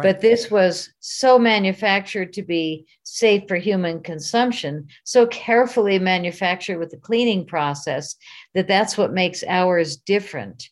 But 0.00 0.22
this 0.22 0.50
was 0.50 0.90
so 1.00 1.38
manufactured 1.38 2.32
to 2.34 2.42
be 2.42 2.86
safe 3.02 3.42
for 3.46 3.56
human 3.56 4.00
consumption, 4.00 4.88
so 5.04 5.26
carefully 5.26 5.98
manufactured 5.98 6.78
with 6.78 6.90
the 6.90 6.96
cleaning 6.96 7.44
process 7.46 8.16
that 8.54 8.66
that's 8.66 8.96
what 8.96 9.12
makes 9.12 9.44
ours 9.46 9.96
different. 9.96 10.70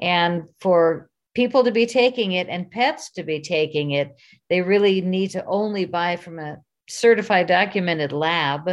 And 0.00 0.44
for 0.60 1.10
people 1.34 1.64
to 1.64 1.72
be 1.72 1.86
taking 1.86 2.32
it 2.32 2.48
and 2.48 2.70
pets 2.70 3.10
to 3.12 3.24
be 3.24 3.40
taking 3.40 3.90
it, 3.90 4.14
they 4.48 4.62
really 4.62 5.00
need 5.00 5.30
to 5.30 5.44
only 5.46 5.84
buy 5.84 6.14
from 6.14 6.38
a 6.38 6.58
certified 6.88 7.48
documented 7.48 8.12
lab 8.12 8.68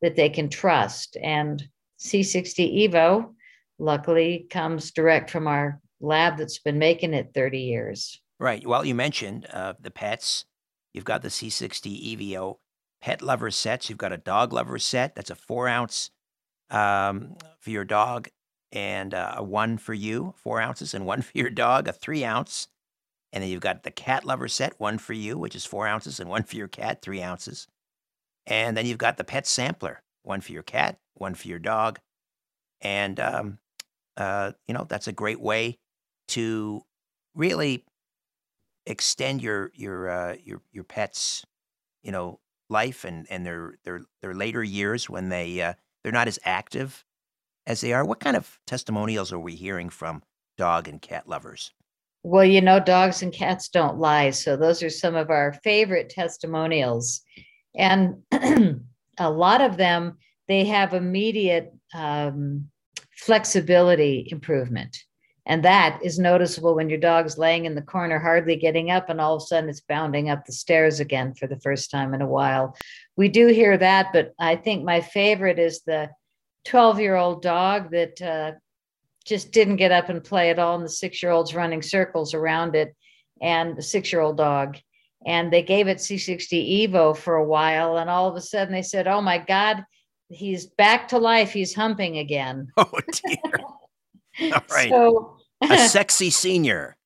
that 0.00 0.16
they 0.16 0.28
can 0.28 0.48
trust. 0.48 1.16
And 1.20 1.66
C60 2.00 2.88
Evo, 2.88 3.34
luckily, 3.78 4.46
comes 4.48 4.92
direct 4.92 5.28
from 5.28 5.48
our 5.48 5.80
lab 6.00 6.38
that's 6.38 6.60
been 6.60 6.78
making 6.78 7.14
it 7.14 7.32
30 7.34 7.58
years. 7.58 8.20
Right. 8.40 8.66
Well, 8.66 8.86
you 8.86 8.94
mentioned 8.94 9.46
uh, 9.52 9.74
the 9.78 9.90
pets. 9.90 10.46
You've 10.94 11.04
got 11.04 11.20
the 11.20 11.28
C60 11.28 12.16
EVO 12.16 12.56
pet 13.02 13.20
lover 13.20 13.50
sets. 13.50 13.90
You've 13.90 13.98
got 13.98 14.12
a 14.14 14.16
dog 14.16 14.54
lover 14.54 14.78
set. 14.78 15.14
That's 15.14 15.28
a 15.28 15.34
four 15.34 15.68
ounce 15.68 16.10
um, 16.70 17.36
for 17.58 17.68
your 17.68 17.84
dog 17.84 18.28
and 18.72 19.12
uh, 19.12 19.34
a 19.36 19.42
one 19.44 19.76
for 19.76 19.92
you, 19.92 20.34
four 20.38 20.58
ounces, 20.58 20.94
and 20.94 21.04
one 21.04 21.20
for 21.22 21.36
your 21.36 21.50
dog, 21.50 21.86
a 21.86 21.92
three 21.92 22.24
ounce. 22.24 22.68
And 23.30 23.42
then 23.42 23.50
you've 23.50 23.60
got 23.60 23.82
the 23.82 23.90
cat 23.90 24.24
lover 24.24 24.48
set, 24.48 24.80
one 24.80 24.96
for 24.96 25.12
you, 25.12 25.36
which 25.36 25.54
is 25.54 25.66
four 25.66 25.86
ounces, 25.86 26.18
and 26.18 26.30
one 26.30 26.42
for 26.42 26.56
your 26.56 26.66
cat, 26.66 27.02
three 27.02 27.22
ounces. 27.22 27.68
And 28.46 28.74
then 28.74 28.86
you've 28.86 28.98
got 28.98 29.18
the 29.18 29.24
pet 29.24 29.46
sampler, 29.46 30.02
one 30.22 30.40
for 30.40 30.52
your 30.52 30.62
cat, 30.62 30.98
one 31.14 31.34
for 31.34 31.46
your 31.46 31.58
dog. 31.58 32.00
And, 32.80 33.20
um, 33.20 33.58
uh, 34.16 34.52
you 34.66 34.72
know, 34.72 34.86
that's 34.88 35.08
a 35.08 35.12
great 35.12 35.40
way 35.40 35.78
to 36.28 36.82
really 37.34 37.84
extend 38.86 39.42
your 39.42 39.70
your 39.74 40.08
uh, 40.08 40.36
your 40.42 40.62
your 40.72 40.84
pets, 40.84 41.44
you 42.02 42.12
know, 42.12 42.40
life 42.68 43.04
and 43.04 43.26
and 43.30 43.44
their 43.44 43.74
their 43.84 44.02
their 44.22 44.34
later 44.34 44.62
years 44.62 45.08
when 45.08 45.28
they 45.28 45.60
uh, 45.60 45.74
they're 46.02 46.12
not 46.12 46.28
as 46.28 46.38
active 46.44 47.04
as 47.66 47.80
they 47.80 47.92
are. 47.92 48.04
What 48.04 48.20
kind 48.20 48.36
of 48.36 48.58
testimonials 48.66 49.32
are 49.32 49.38
we 49.38 49.54
hearing 49.54 49.90
from 49.90 50.22
dog 50.56 50.88
and 50.88 51.00
cat 51.00 51.28
lovers? 51.28 51.72
Well, 52.22 52.44
you 52.44 52.60
know, 52.60 52.80
dogs 52.80 53.22
and 53.22 53.32
cats 53.32 53.68
don't 53.68 53.98
lie. 53.98 54.30
So 54.30 54.56
those 54.56 54.82
are 54.82 54.90
some 54.90 55.14
of 55.14 55.30
our 55.30 55.54
favorite 55.64 56.10
testimonials. 56.10 57.22
And 57.74 58.22
a 59.18 59.30
lot 59.30 59.62
of 59.62 59.76
them, 59.76 60.18
they 60.46 60.64
have 60.66 60.92
immediate 60.92 61.72
um, 61.94 62.68
flexibility 63.16 64.28
improvement. 64.30 64.96
And 65.46 65.64
that 65.64 66.00
is 66.02 66.18
noticeable 66.18 66.74
when 66.74 66.90
your 66.90 66.98
dog's 66.98 67.38
laying 67.38 67.64
in 67.64 67.74
the 67.74 67.82
corner, 67.82 68.18
hardly 68.18 68.56
getting 68.56 68.90
up, 68.90 69.08
and 69.08 69.20
all 69.20 69.36
of 69.36 69.42
a 69.42 69.46
sudden 69.46 69.70
it's 69.70 69.80
bounding 69.80 70.28
up 70.28 70.44
the 70.44 70.52
stairs 70.52 71.00
again 71.00 71.34
for 71.34 71.46
the 71.46 71.60
first 71.60 71.90
time 71.90 72.14
in 72.14 72.22
a 72.22 72.26
while. 72.26 72.76
We 73.16 73.28
do 73.28 73.46
hear 73.46 73.76
that, 73.78 74.08
but 74.12 74.34
I 74.38 74.56
think 74.56 74.84
my 74.84 75.00
favorite 75.00 75.58
is 75.58 75.82
the 75.82 76.10
12 76.66 77.00
year 77.00 77.16
old 77.16 77.42
dog 77.42 77.90
that 77.90 78.20
uh, 78.20 78.52
just 79.24 79.50
didn't 79.52 79.76
get 79.76 79.92
up 79.92 80.08
and 80.08 80.22
play 80.22 80.50
at 80.50 80.58
all, 80.58 80.76
and 80.76 80.84
the 80.84 80.90
six 80.90 81.22
year 81.22 81.32
old's 81.32 81.54
running 81.54 81.82
circles 81.82 82.34
around 82.34 82.74
it, 82.76 82.94
and 83.40 83.76
the 83.76 83.82
six 83.82 84.12
year 84.12 84.22
old 84.22 84.36
dog. 84.36 84.76
And 85.26 85.52
they 85.52 85.62
gave 85.62 85.86
it 85.86 85.98
C60 85.98 86.88
Evo 86.88 87.14
for 87.16 87.36
a 87.36 87.44
while, 87.44 87.98
and 87.98 88.08
all 88.08 88.28
of 88.28 88.36
a 88.36 88.40
sudden 88.40 88.72
they 88.72 88.82
said, 88.82 89.06
Oh 89.06 89.20
my 89.20 89.38
God, 89.38 89.84
he's 90.28 90.66
back 90.66 91.08
to 91.08 91.18
life. 91.18 91.52
He's 91.52 91.74
humping 91.74 92.18
again. 92.18 92.68
Oh, 92.76 92.90
dear. 93.26 93.52
All 94.52 94.62
right. 94.70 94.90
So 94.90 95.36
a 95.62 95.78
sexy 95.88 96.30
senior. 96.30 96.96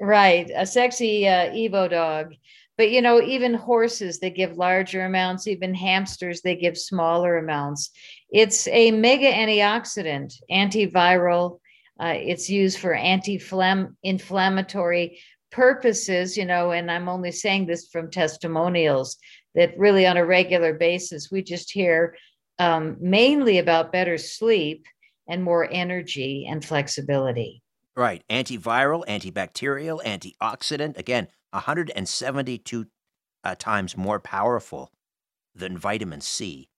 right, 0.00 0.50
a 0.54 0.66
sexy 0.66 1.28
uh, 1.28 1.50
Evo 1.50 1.90
dog. 1.90 2.34
But 2.76 2.90
you 2.90 3.00
know, 3.02 3.20
even 3.20 3.54
horses, 3.54 4.18
they 4.18 4.30
give 4.30 4.56
larger 4.56 5.04
amounts. 5.04 5.46
Even 5.46 5.74
hamsters, 5.74 6.40
they 6.40 6.56
give 6.56 6.76
smaller 6.78 7.38
amounts. 7.38 7.90
It's 8.30 8.66
a 8.68 8.90
mega 8.90 9.30
antioxidant, 9.30 10.32
antiviral. 10.50 11.58
Uh, 12.00 12.14
it's 12.16 12.48
used 12.48 12.78
for 12.78 12.94
anti-inflammatory 12.94 15.20
purposes, 15.52 16.36
you 16.36 16.46
know, 16.46 16.70
and 16.70 16.90
I'm 16.90 17.08
only 17.08 17.32
saying 17.32 17.66
this 17.66 17.88
from 17.88 18.10
testimonials 18.10 19.16
that 19.54 19.78
really 19.78 20.06
on 20.06 20.16
a 20.16 20.24
regular 20.24 20.74
basis, 20.74 21.30
we 21.30 21.42
just 21.42 21.70
hear 21.70 22.16
um, 22.58 22.96
mainly 23.00 23.58
about 23.58 23.92
better 23.92 24.16
sleep 24.16 24.86
and 25.30 25.42
more 25.42 25.68
energy 25.70 26.46
and 26.50 26.64
flexibility. 26.64 27.62
Right. 27.96 28.22
Antiviral, 28.30 29.04
antibacterial, 29.06 30.02
antioxidant. 30.04 30.96
Again, 30.96 31.28
172 31.50 32.86
uh, 33.42 33.54
times 33.58 33.96
more 33.96 34.20
powerful 34.20 34.90
than 35.54 35.76
vitamin 35.76 36.20
C. 36.20 36.68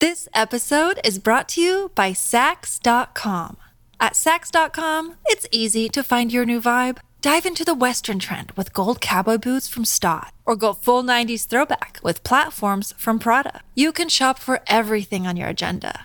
This 0.00 0.28
episode 0.34 1.00
is 1.02 1.18
brought 1.18 1.48
to 1.50 1.60
you 1.60 1.90
by 1.94 2.12
Saks.com. 2.12 3.56
At 4.00 4.12
Saks.com, 4.12 5.16
it's 5.26 5.48
easy 5.50 5.88
to 5.88 6.04
find 6.04 6.32
your 6.32 6.44
new 6.44 6.60
vibe. 6.60 6.98
Dive 7.20 7.46
into 7.46 7.64
the 7.64 7.74
Western 7.74 8.20
trend 8.20 8.52
with 8.52 8.72
gold 8.72 9.00
cowboy 9.00 9.38
boots 9.38 9.68
from 9.68 9.84
Staud, 9.84 10.30
or 10.46 10.54
go 10.54 10.72
full 10.72 11.02
90s 11.02 11.48
throwback 11.48 11.98
with 12.00 12.22
platforms 12.22 12.94
from 12.96 13.18
Prada. 13.18 13.62
You 13.74 13.90
can 13.90 14.08
shop 14.08 14.38
for 14.38 14.60
everything 14.68 15.26
on 15.26 15.36
your 15.36 15.48
agenda, 15.48 16.04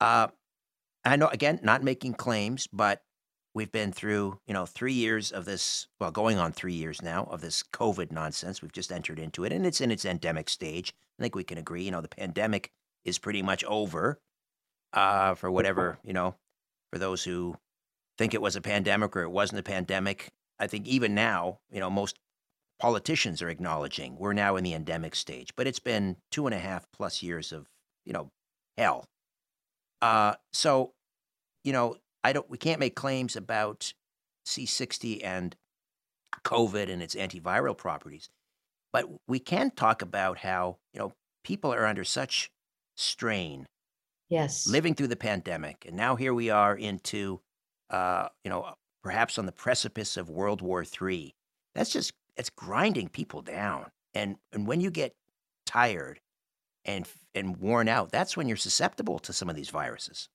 Uh, 0.00 0.28
I 1.04 1.16
know, 1.16 1.28
again, 1.28 1.60
not 1.62 1.82
making 1.82 2.14
claims, 2.14 2.66
but 2.66 3.02
we've 3.54 3.72
been 3.72 3.92
through, 3.92 4.40
you 4.46 4.54
know, 4.54 4.66
three 4.66 4.92
years 4.92 5.32
of 5.32 5.44
this, 5.44 5.86
well, 6.00 6.10
going 6.10 6.38
on 6.38 6.52
three 6.52 6.74
years 6.74 7.00
now 7.00 7.24
of 7.30 7.40
this 7.40 7.62
COVID 7.62 8.12
nonsense. 8.12 8.60
We've 8.60 8.72
just 8.72 8.92
entered 8.92 9.18
into 9.18 9.44
it, 9.44 9.52
and 9.52 9.64
it's 9.64 9.80
in 9.80 9.90
its 9.90 10.04
endemic 10.04 10.48
stage. 10.50 10.92
I 11.18 11.22
think 11.22 11.34
we 11.34 11.44
can 11.44 11.58
agree, 11.58 11.84
you 11.84 11.90
know, 11.90 12.00
the 12.00 12.08
pandemic 12.08 12.70
is 13.04 13.18
pretty 13.18 13.40
much 13.40 13.64
over 13.64 14.20
uh, 14.92 15.34
for 15.34 15.50
whatever, 15.50 15.98
you 16.04 16.12
know, 16.12 16.34
for 16.92 16.98
those 16.98 17.24
who 17.24 17.56
think 18.18 18.34
it 18.34 18.42
was 18.42 18.56
a 18.56 18.60
pandemic 18.60 19.16
or 19.16 19.22
it 19.22 19.30
wasn't 19.30 19.60
a 19.60 19.62
pandemic. 19.62 20.32
I 20.58 20.66
think 20.66 20.86
even 20.86 21.14
now, 21.14 21.60
you 21.70 21.80
know, 21.80 21.90
most 21.90 22.18
politicians 22.78 23.40
are 23.40 23.48
acknowledging 23.48 24.18
we're 24.18 24.32
now 24.32 24.56
in 24.56 24.64
the 24.64 24.74
endemic 24.74 25.14
stage, 25.14 25.54
but 25.56 25.66
it's 25.66 25.78
been 25.78 26.16
two 26.30 26.46
and 26.46 26.54
a 26.54 26.58
half 26.58 26.86
plus 26.92 27.22
years 27.22 27.52
of, 27.52 27.68
you 28.04 28.12
know, 28.12 28.30
hell 28.76 29.06
uh, 30.02 30.34
so, 30.52 30.92
you 31.64 31.72
know, 31.72 31.96
I 32.22 32.32
don't. 32.32 32.48
We 32.50 32.58
can't 32.58 32.80
make 32.80 32.96
claims 32.96 33.36
about 33.36 33.92
C60 34.46 35.24
and 35.24 35.56
COVID 36.44 36.90
and 36.90 37.02
its 37.02 37.14
antiviral 37.14 37.76
properties, 37.76 38.28
but 38.92 39.08
we 39.28 39.38
can 39.38 39.70
talk 39.70 40.02
about 40.02 40.38
how 40.38 40.78
you 40.92 41.00
know 41.00 41.12
people 41.44 41.72
are 41.72 41.86
under 41.86 42.04
such 42.04 42.50
strain. 42.96 43.66
Yes. 44.28 44.66
Living 44.66 44.94
through 44.94 45.06
the 45.06 45.16
pandemic, 45.16 45.84
and 45.86 45.96
now 45.96 46.16
here 46.16 46.34
we 46.34 46.50
are 46.50 46.74
into, 46.74 47.40
uh, 47.90 48.28
you 48.42 48.50
know, 48.50 48.74
perhaps 49.04 49.38
on 49.38 49.46
the 49.46 49.52
precipice 49.52 50.16
of 50.16 50.28
World 50.28 50.60
War 50.60 50.84
III. 50.84 51.32
That's 51.76 51.92
just 51.92 52.12
it's 52.36 52.50
grinding 52.50 53.08
people 53.08 53.42
down, 53.42 53.86
and 54.14 54.36
and 54.52 54.66
when 54.66 54.80
you 54.80 54.90
get 54.90 55.14
tired 55.64 56.20
and 56.86 57.06
and 57.34 57.58
worn 57.58 57.88
out, 57.88 58.10
that's 58.10 58.36
when 58.36 58.48
you're 58.48 58.56
susceptible 58.56 59.18
to 59.18 59.32
some 59.32 59.50
of 59.50 59.56
these 59.56 59.68
viruses. 59.68 60.28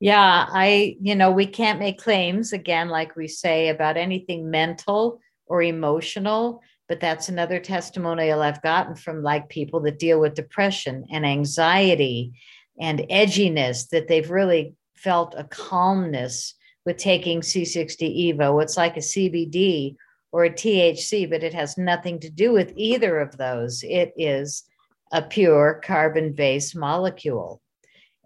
Yeah, 0.00 0.46
I, 0.50 0.96
you 1.00 1.14
know, 1.14 1.30
we 1.30 1.46
can't 1.46 1.78
make 1.78 1.98
claims 1.98 2.52
again, 2.52 2.88
like 2.88 3.16
we 3.16 3.28
say 3.28 3.68
about 3.68 3.96
anything 3.96 4.50
mental 4.50 5.20
or 5.46 5.62
emotional, 5.62 6.60
but 6.88 7.00
that's 7.00 7.28
another 7.28 7.58
testimonial 7.58 8.42
I've 8.42 8.62
gotten 8.62 8.94
from 8.94 9.22
like 9.22 9.48
people 9.48 9.80
that 9.80 9.98
deal 9.98 10.20
with 10.20 10.34
depression 10.34 11.04
and 11.10 11.24
anxiety 11.24 12.32
and 12.78 13.00
edginess 13.10 13.88
that 13.88 14.06
they've 14.06 14.30
really 14.30 14.74
felt 14.94 15.34
a 15.36 15.44
calmness 15.44 16.54
with 16.84 16.98
taking 16.98 17.40
C60 17.40 18.34
Evo. 18.34 18.62
It's 18.62 18.76
like 18.76 18.96
a 18.96 19.00
CBD 19.00 19.96
or 20.30 20.44
a 20.44 20.50
THC, 20.50 21.28
but 21.28 21.42
it 21.42 21.54
has 21.54 21.78
nothing 21.78 22.20
to 22.20 22.28
do 22.28 22.52
with 22.52 22.72
either 22.76 23.18
of 23.18 23.38
those. 23.38 23.82
It 23.82 24.12
is 24.16 24.64
a 25.12 25.22
pure 25.22 25.80
carbon 25.84 26.32
based 26.32 26.76
molecule. 26.76 27.60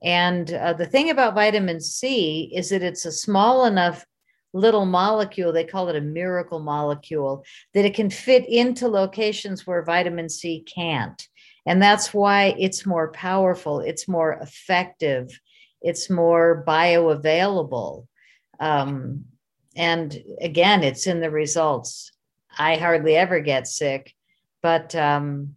And 0.02 0.52
uh, 0.52 0.72
the 0.72 0.86
thing 0.86 1.10
about 1.10 1.34
vitamin 1.34 1.80
C 1.80 2.50
is 2.54 2.70
that 2.70 2.82
it's 2.82 3.04
a 3.04 3.12
small 3.12 3.66
enough 3.66 4.04
little 4.52 4.86
molecule, 4.86 5.52
they 5.52 5.64
call 5.64 5.88
it 5.88 5.96
a 5.96 6.00
miracle 6.00 6.58
molecule, 6.58 7.44
that 7.74 7.84
it 7.84 7.94
can 7.94 8.10
fit 8.10 8.48
into 8.48 8.88
locations 8.88 9.66
where 9.66 9.84
vitamin 9.84 10.28
C 10.28 10.64
can't. 10.66 11.28
And 11.66 11.82
that's 11.82 12.12
why 12.14 12.54
it's 12.58 12.86
more 12.86 13.12
powerful, 13.12 13.80
it's 13.80 14.08
more 14.08 14.32
effective, 14.40 15.38
it's 15.82 16.10
more 16.10 16.64
bioavailable. 16.66 18.06
Um, 18.58 19.24
and 19.76 20.18
again, 20.40 20.82
it's 20.82 21.06
in 21.06 21.20
the 21.20 21.30
results. 21.30 22.10
I 22.58 22.76
hardly 22.76 23.16
ever 23.16 23.40
get 23.40 23.68
sick, 23.68 24.12
but 24.62 24.94
um, 24.96 25.54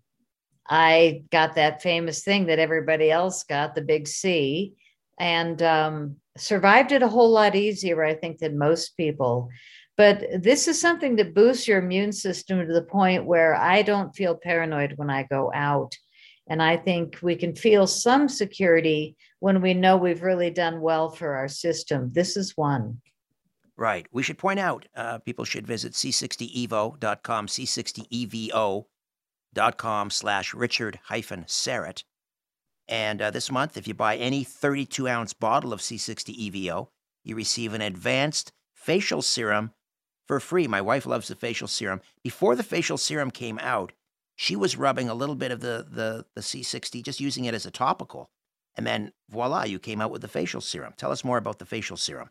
I 0.67 1.23
got 1.31 1.55
that 1.55 1.81
famous 1.81 2.23
thing 2.23 2.45
that 2.47 2.59
everybody 2.59 3.11
else 3.11 3.43
got, 3.43 3.75
the 3.75 3.81
big 3.81 4.07
C, 4.07 4.73
and 5.19 5.61
um, 5.61 6.15
survived 6.37 6.91
it 6.91 7.03
a 7.03 7.07
whole 7.07 7.29
lot 7.29 7.55
easier, 7.55 8.03
I 8.03 8.15
think, 8.15 8.39
than 8.39 8.57
most 8.57 8.95
people. 8.97 9.49
But 9.95 10.23
this 10.41 10.67
is 10.67 10.81
something 10.81 11.17
that 11.17 11.35
boosts 11.35 11.67
your 11.67 11.79
immune 11.79 12.11
system 12.13 12.65
to 12.65 12.73
the 12.73 12.81
point 12.81 13.25
where 13.25 13.55
I 13.55 13.83
don't 13.83 14.15
feel 14.15 14.35
paranoid 14.35 14.93
when 14.95 15.09
I 15.09 15.23
go 15.23 15.51
out. 15.53 15.95
And 16.47 16.61
I 16.61 16.77
think 16.77 17.19
we 17.21 17.35
can 17.35 17.55
feel 17.55 17.85
some 17.85 18.27
security 18.27 19.15
when 19.39 19.61
we 19.61 19.73
know 19.73 19.97
we've 19.97 20.23
really 20.23 20.49
done 20.49 20.81
well 20.81 21.09
for 21.09 21.35
our 21.35 21.47
system. 21.47 22.11
This 22.11 22.35
is 22.35 22.57
one. 22.57 23.01
Right. 23.75 24.07
We 24.11 24.23
should 24.23 24.37
point 24.37 24.59
out 24.59 24.85
uh, 24.95 25.19
people 25.19 25.45
should 25.45 25.67
visit 25.67 25.93
c60evo.com, 25.93 27.47
c60evo 27.47 28.85
dot 29.53 29.77
com 29.77 30.09
slash 30.09 30.53
Richard 30.53 30.99
hyphen 31.05 31.45
Syrett. 31.45 32.03
And 32.87 33.21
uh, 33.21 33.31
this 33.31 33.51
month, 33.51 33.77
if 33.77 33.87
you 33.87 33.93
buy 33.93 34.17
any 34.17 34.43
32 34.43 35.07
ounce 35.07 35.33
bottle 35.33 35.71
of 35.71 35.79
C60 35.79 36.51
EVO, 36.51 36.87
you 37.23 37.35
receive 37.35 37.73
an 37.73 37.81
advanced 37.81 38.51
facial 38.73 39.21
serum 39.21 39.71
for 40.27 40.39
free. 40.39 40.67
My 40.67 40.81
wife 40.81 41.05
loves 41.05 41.29
the 41.29 41.35
facial 41.35 41.67
serum. 41.67 42.01
Before 42.23 42.55
the 42.55 42.63
facial 42.63 42.97
serum 42.97 43.31
came 43.31 43.59
out, 43.59 43.93
she 44.35 44.55
was 44.55 44.77
rubbing 44.77 45.09
a 45.09 45.13
little 45.13 45.35
bit 45.35 45.51
of 45.51 45.61
the, 45.61 45.85
the, 45.89 46.25
the 46.35 46.41
C60, 46.41 47.03
just 47.03 47.19
using 47.21 47.45
it 47.45 47.53
as 47.53 47.65
a 47.65 47.71
topical. 47.71 48.29
And 48.75 48.85
then 48.85 49.13
voila, 49.29 49.63
you 49.63 49.79
came 49.79 50.01
out 50.01 50.11
with 50.11 50.21
the 50.21 50.27
facial 50.27 50.61
serum. 50.61 50.93
Tell 50.97 51.11
us 51.11 51.23
more 51.23 51.37
about 51.37 51.59
the 51.59 51.65
facial 51.65 51.97
serum. 51.97 52.29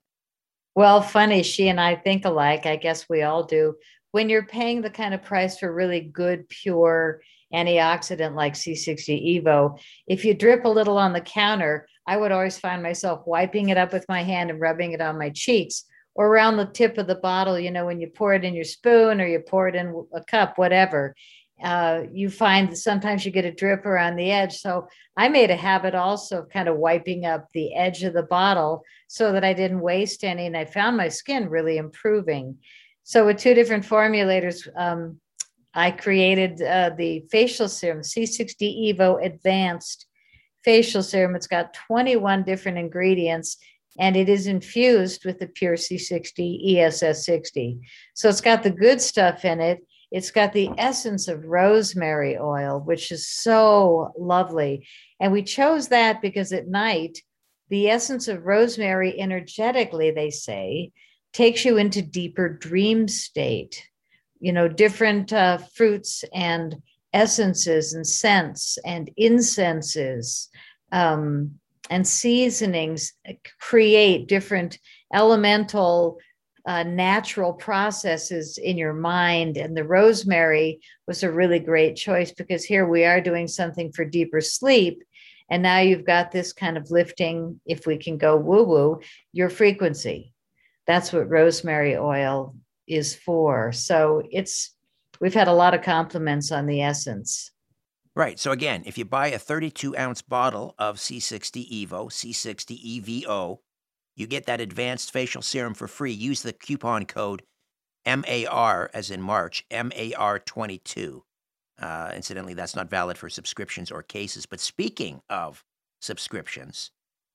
Well, 0.75 1.03
funny, 1.03 1.43
she 1.43 1.69
and 1.69 1.81
I 1.81 1.95
think 1.95 2.25
alike. 2.25 2.67
I 2.67 2.77
guess 2.77 3.09
we 3.09 3.23
all 3.23 3.45
do 3.45 3.75
when 4.13 4.29
you're 4.29 4.47
paying 4.47 4.81
the 4.81 4.91
kind 4.91 5.13
of 5.13 5.23
price 5.23 5.59
for 5.59 5.73
really 5.73 6.01
good, 6.01 6.49
pure 6.49 7.21
antioxidant 7.53 8.35
like 8.35 8.55
C60 8.55 9.43
Evo, 9.43 9.79
if 10.07 10.25
you 10.25 10.35
drip 10.35 10.65
a 10.65 10.69
little 10.69 10.97
on 10.97 11.13
the 11.13 11.21
counter, 11.21 11.89
I 12.07 12.17
would 12.17 12.33
always 12.33 12.59
find 12.59 12.83
myself 12.83 13.27
wiping 13.27 13.71
it 13.71 13.77
up 13.77 13.93
with 13.93 14.07
my 14.09 14.23
hand 14.23 14.51
and 14.51 14.61
rubbing 14.61 14.93
it 14.93 15.01
on 15.01 15.19
my 15.19 15.31
cheeks 15.31 15.85
or 16.15 16.29
around 16.29 16.57
the 16.57 16.67
tip 16.67 16.99
of 16.99 17.07
the 17.07 17.15
bottle, 17.15 17.59
you 17.59 17.71
know, 17.71 17.87
when 17.87 18.01
you 18.01 18.09
pour 18.09 18.35
it 18.35 18.45
in 18.45 18.55
your 18.55 18.65
spoon 18.65 19.21
or 19.21 19.27
you 19.27 19.41
pour 19.41 19.69
it 19.69 19.75
in 19.75 20.07
a 20.15 20.23
cup, 20.25 20.59
whatever. 20.59 21.15
Uh, 21.63 22.03
you 22.13 22.29
find 22.29 22.71
that 22.71 22.77
sometimes 22.77 23.25
you 23.25 23.31
get 23.31 23.45
a 23.45 23.53
drip 23.53 23.87
around 23.87 24.17
the 24.17 24.33
edge. 24.33 24.59
So 24.59 24.89
I 25.17 25.29
made 25.29 25.51
a 25.51 25.57
habit 25.57 25.95
also 25.95 26.41
of 26.41 26.49
kind 26.49 26.69
of 26.69 26.77
wiping 26.77 27.25
up 27.25 27.47
the 27.53 27.75
edge 27.75 28.03
of 28.03 28.15
the 28.15 28.25
bottle 28.25 28.83
so 29.07 29.33
that 29.33 29.45
I 29.45 29.53
didn't 29.53 29.81
waste 29.81 30.25
any. 30.25 30.47
And 30.47 30.57
I 30.57 30.65
found 30.65 30.97
my 30.97 31.09
skin 31.09 31.49
really 31.49 31.77
improving. 31.77 32.59
So 33.05 33.27
with 33.27 33.39
two 33.39 33.55
different 33.55 33.85
formulators, 33.85 34.69
um, 34.77 35.21
I 35.75 35.91
created 35.91 36.61
uh, 36.63 36.91
the 36.97 37.25
facial 37.31 37.69
serum, 37.69 38.03
C60 38.03 38.95
Evo 38.95 39.25
Advanced 39.25 40.07
Facial 40.65 41.03
Serum. 41.03 41.35
It's 41.35 41.47
got 41.47 41.75
21 41.75 42.45
different 42.45 42.79
ingredients 42.79 43.57
and 43.99 44.17
it 44.17 44.29
is 44.29 44.47
infused 44.47 45.25
with 45.25 45.39
the 45.39 45.47
pure 45.47 45.75
C60 45.75 46.75
ESS60. 46.75 47.81
So 48.15 48.29
it's 48.29 48.41
got 48.41 48.63
the 48.63 48.71
good 48.71 49.01
stuff 49.01 49.45
in 49.45 49.61
it 49.61 49.81
It's 50.11 50.31
got 50.31 50.53
the 50.53 50.71
essence 50.79 51.29
of 51.29 51.45
rosemary 51.45 52.37
oil, 52.39 52.81
which 52.81 53.11
is 53.11 53.29
so 53.29 54.13
lovely. 54.19 54.87
And 55.21 55.33
we 55.33 55.43
chose 55.43 55.89
that 55.89 56.21
because 56.21 56.53
at 56.53 56.69
night, 56.69 57.19
the 57.71 57.89
essence 57.89 58.29
of 58.29 58.45
rosemary 58.45 59.19
energetically, 59.19 60.11
they 60.11 60.31
say, 60.31 60.93
takes 61.33 61.65
you 61.65 61.79
into 61.79 62.03
deeper 62.03 62.49
dream 62.49 63.09
state. 63.09 63.87
You 64.41 64.53
know, 64.53 64.69
different 64.69 65.33
uh, 65.33 65.59
fruits 65.59 66.25
and 66.35 66.77
essences 67.13 67.95
and 67.95 68.07
scents 68.07 68.79
and 68.85 69.11
incenses 69.17 70.49
um, 70.91 71.53
and 71.91 72.07
seasonings 72.07 73.13
create 73.61 74.29
different 74.29 74.79
elemental 75.13 76.19
uh, 76.65 76.85
natural 76.85 77.53
processes 77.53 78.59
in 78.59 78.77
your 78.79 78.93
mind. 78.93 79.57
And 79.57 79.77
the 79.77 79.85
rosemary 79.85 80.81
was 81.07 81.23
a 81.23 81.31
really 81.31 81.59
great 81.59 81.97
choice 81.97 82.33
because 82.33 82.65
here 82.65 82.87
we 82.87 83.05
are 83.05 83.21
doing 83.21 83.49
something 83.49 83.93
for 83.93 84.05
deeper 84.05 84.41
sleep. 84.41 85.03
And 85.51 85.63
now 85.63 85.81
you've 85.81 86.07
got 86.07 86.31
this 86.31 86.53
kind 86.53 86.77
of 86.77 86.91
lifting, 86.91 87.61
if 87.67 87.87
we 87.87 87.99
can 87.99 88.17
go 88.17 88.37
woo 88.37 88.63
woo, 88.63 89.01
your 89.33 89.51
frequency. 89.51 90.32
That's 90.93 91.11
what 91.11 91.31
rosemary 91.31 91.97
oil 91.97 92.55
is 92.87 93.15
for. 93.15 93.73
So 93.73 94.23
it's, 94.31 94.77
we've 95.23 95.33
had 95.33 95.49
a 95.49 95.55
lot 95.55 95.73
of 95.73 95.81
compliments 95.81 96.53
on 96.53 96.67
the 96.67 96.83
essence. 96.83 97.51
Right. 98.15 98.39
So 98.39 98.51
again, 98.51 98.83
if 98.85 98.99
you 98.99 99.07
buy 99.07 99.29
a 99.29 99.39
32 99.39 99.97
ounce 99.97 100.21
bottle 100.21 100.75
of 100.79 100.99
C60 100.99 101.87
Evo, 101.87 102.11
C60 102.11 103.25
EVO, 103.25 103.61
you 104.17 104.27
get 104.27 104.45
that 104.45 104.61
advanced 104.61 105.15
facial 105.15 105.41
serum 105.41 105.73
for 105.73 105.89
free. 105.89 106.13
Use 106.13 106.43
the 106.43 106.53
coupon 106.53 107.07
code 107.07 107.43
MAR, 108.05 108.91
as 108.93 109.11
in 109.11 109.23
March, 109.23 109.65
MAR22. 109.71 111.23
Uh, 111.81 112.13
incidentally, 112.15 112.53
that's 112.53 112.77
not 112.77 112.91
valid 112.91 113.17
for 113.17 113.31
subscriptions 113.31 113.91
or 113.91 114.03
cases. 114.03 114.45
But 114.45 114.61
speaking 114.61 115.23
of 115.31 115.65
subscriptions, 116.03 116.91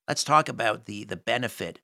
let's 0.08 0.24
talk 0.24 0.48
about 0.48 0.86
the, 0.86 1.06
the 1.06 1.17
benefit 1.17 1.80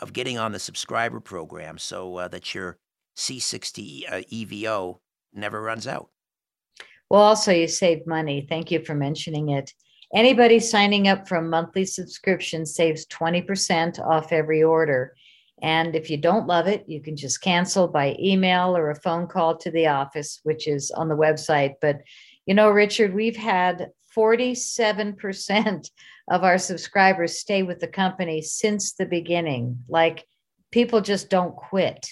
of 0.00 0.12
getting 0.12 0.38
on 0.38 0.52
the 0.52 0.58
subscriber 0.58 1.20
program 1.20 1.78
so 1.78 2.16
uh, 2.16 2.28
that 2.28 2.54
your 2.54 2.78
C60 3.16 4.04
uh, 4.10 4.22
EVO 4.32 4.98
never 5.34 5.60
runs 5.60 5.86
out. 5.86 6.08
Well, 7.08 7.22
also, 7.22 7.52
you 7.52 7.68
save 7.68 8.06
money. 8.06 8.46
Thank 8.48 8.70
you 8.70 8.84
for 8.84 8.94
mentioning 8.94 9.50
it. 9.50 9.72
Anybody 10.14 10.58
signing 10.58 11.08
up 11.08 11.28
for 11.28 11.36
a 11.36 11.42
monthly 11.42 11.84
subscription 11.84 12.66
saves 12.66 13.06
20% 13.06 14.00
off 14.00 14.32
every 14.32 14.62
order. 14.62 15.14
And 15.62 15.94
if 15.94 16.08
you 16.10 16.16
don't 16.16 16.46
love 16.46 16.66
it, 16.66 16.84
you 16.88 17.00
can 17.00 17.16
just 17.16 17.42
cancel 17.42 17.86
by 17.86 18.16
email 18.18 18.76
or 18.76 18.90
a 18.90 19.00
phone 19.00 19.26
call 19.26 19.56
to 19.58 19.70
the 19.70 19.88
office, 19.88 20.40
which 20.42 20.66
is 20.66 20.90
on 20.90 21.08
the 21.08 21.16
website. 21.16 21.74
But, 21.80 22.00
you 22.46 22.54
know, 22.54 22.70
Richard, 22.70 23.14
we've 23.14 23.36
had 23.36 23.90
47% 24.16 25.90
of 26.30 26.44
our 26.44 26.56
subscribers 26.56 27.38
stay 27.38 27.62
with 27.62 27.80
the 27.80 27.88
company 27.88 28.40
since 28.40 28.94
the 28.94 29.04
beginning. 29.04 29.84
Like 29.88 30.24
people 30.70 31.02
just 31.02 31.28
don't 31.28 31.54
quit 31.54 32.06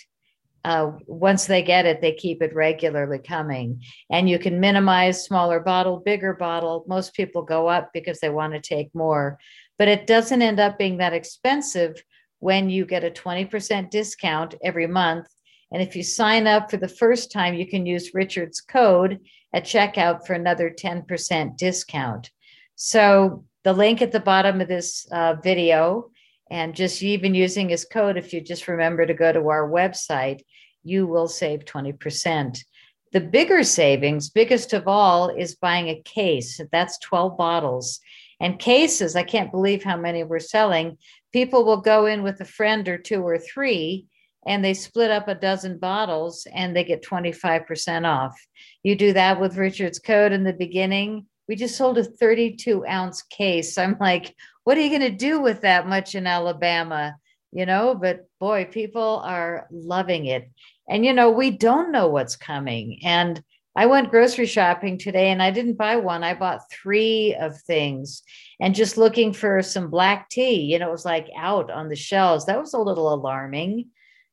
uh, 0.64 0.92
once 1.07 1.46
they 1.46 1.62
get 1.62 1.87
it, 1.87 2.00
they 2.00 2.12
keep 2.12 2.42
it 2.42 2.54
regularly 2.54 3.18
coming. 3.18 3.83
And 4.11 4.28
you 4.28 4.38
can 4.38 4.61
minimize 4.61 5.24
smaller 5.24 5.61
bottle, 5.61 5.98
bigger 5.98 6.35
bottle. 6.35 6.85
Most 6.87 7.14
people 7.14 7.42
go 7.42 7.68
up 7.68 7.90
because 7.94 8.20
they 8.20 8.28
want 8.28 8.52
to 8.54 8.61
take 8.61 8.94
more, 8.94 9.38
but 9.78 9.88
it 9.88 10.07
doesn't 10.07 10.42
end 10.42 10.61
up 10.61 10.78
being 10.78 10.98
that 10.98 11.12
expensive 11.12 12.02
when 12.40 12.70
you 12.70 12.85
get 12.85 13.04
a 13.04 13.11
20% 13.11 13.90
discount 13.90 14.54
every 14.62 14.87
month. 14.87 15.26
And 15.72 15.83
if 15.83 15.94
you 15.94 16.02
sign 16.02 16.46
up 16.46 16.70
for 16.70 16.76
the 16.76 16.88
first 16.88 17.31
time, 17.31 17.54
you 17.54 17.66
can 17.66 17.87
use 17.87 18.14
Richard's 18.14 18.61
code 18.61 19.20
at 19.52 19.64
checkout 19.64 20.26
for 20.26 20.35
another 20.35 20.70
10% 20.70 21.57
discount. 21.57 22.31
So 22.74 23.44
the 23.68 23.74
link 23.74 24.00
at 24.00 24.12
the 24.12 24.20
bottom 24.20 24.62
of 24.62 24.68
this 24.68 25.07
uh, 25.12 25.35
video, 25.42 26.11
and 26.50 26.74
just 26.74 27.02
even 27.02 27.35
using 27.35 27.68
his 27.68 27.85
code, 27.85 28.16
if 28.16 28.33
you 28.33 28.40
just 28.40 28.66
remember 28.66 29.04
to 29.04 29.12
go 29.12 29.31
to 29.31 29.50
our 29.50 29.68
website, 29.68 30.40
you 30.85 31.07
will 31.07 31.28
save 31.28 31.66
20%. 31.66 32.64
The 33.12 33.20
bigger 33.20 33.62
savings, 33.62 34.31
biggest 34.31 34.72
of 34.72 34.88
all, 34.88 35.28
is 35.28 35.57
buying 35.57 35.88
a 35.88 36.00
case. 36.00 36.59
That's 36.72 36.98
12 37.00 37.37
bottles. 37.37 38.00
And 38.40 38.59
cases, 38.59 39.14
I 39.14 39.22
can't 39.22 39.52
believe 39.52 39.85
how 39.85 39.98
many 39.98 40.24
we're 40.24 40.38
selling. 40.38 40.96
People 41.35 41.66
will 41.66 41.83
go 41.83 42.07
in 42.07 42.22
with 42.22 42.40
a 42.40 42.46
friend 42.46 42.88
or 42.88 42.96
two 42.96 43.20
or 43.20 43.37
three, 43.37 44.07
and 44.46 44.64
they 44.64 44.72
split 44.72 45.11
up 45.11 45.28
a 45.28 45.35
dozen 45.35 45.76
bottles 45.76 46.46
and 46.54 46.74
they 46.74 46.85
get 46.85 47.04
25% 47.04 48.07
off. 48.07 48.35
You 48.83 48.96
do 48.96 49.12
that 49.12 49.38
with 49.38 49.59
Richard's 49.59 49.98
Code 49.98 50.33
in 50.33 50.44
the 50.44 50.54
beginning. 50.54 51.26
We 51.49 51.57
just 51.57 51.77
sold 51.77 51.99
a 51.99 52.05
32 52.05 52.87
ounce 52.87 53.23
case. 53.23 53.79
I'm 53.79 53.97
like, 53.99 54.35
what 54.65 54.77
are 54.77 54.81
you 54.81 54.91
going 54.91 55.11
to 55.11 55.17
do 55.17 55.41
with 55.41 55.63
that 55.63 55.89
much 55.89 56.15
in 56.15 56.27
Alabama? 56.27 57.17
You 57.53 57.65
know, 57.65 57.95
but 57.95 58.27
boy, 58.39 58.67
people 58.67 59.23
are 59.25 59.67
loving 59.71 60.27
it. 60.27 60.51
And, 60.89 61.05
you 61.05 61.15
know, 61.15 61.31
we 61.31 61.51
don't 61.51 61.91
know 61.91 62.09
what's 62.09 62.37
coming. 62.37 63.01
And 63.03 63.43
I 63.79 63.87
went 63.87 64.11
grocery 64.11 64.47
shopping 64.47 64.99
today 64.99 65.31
and 65.31 65.43
I 65.43 65.51
didn't 65.51 65.79
buy 65.79 65.97
one. 65.97 66.25
I 66.25 66.35
bought 66.35 66.71
three 66.71 67.37
of 67.41 67.61
things 67.61 68.23
and 68.61 68.75
just 68.75 68.99
looking 68.99 69.33
for 69.33 69.63
some 69.63 69.89
black 69.89 70.29
tea. 70.29 70.63
You 70.63 70.81
know, 70.81 70.89
it 70.89 70.93
was 70.93 71.05
like 71.05 71.29
out 71.39 71.71
on 71.71 71.89
the 71.89 71.95
shelves. 71.97 72.47
That 72.47 72.59
was 72.59 72.75
a 72.75 72.79
little 72.79 73.15
alarming. 73.15 73.87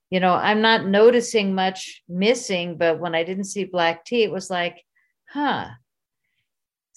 You 0.10 0.19
know, 0.19 0.34
I'm 0.34 0.62
not 0.62 0.88
noticing 0.88 1.54
much 1.54 2.01
missing, 2.10 2.78
but 2.78 2.99
when 2.99 3.13
I 3.15 3.23
didn't 3.23 3.43
see 3.45 3.65
black 3.65 4.04
tea, 4.04 4.23
it 4.23 4.32
was 4.32 4.49
like, 4.49 4.84
huh. 5.30 5.67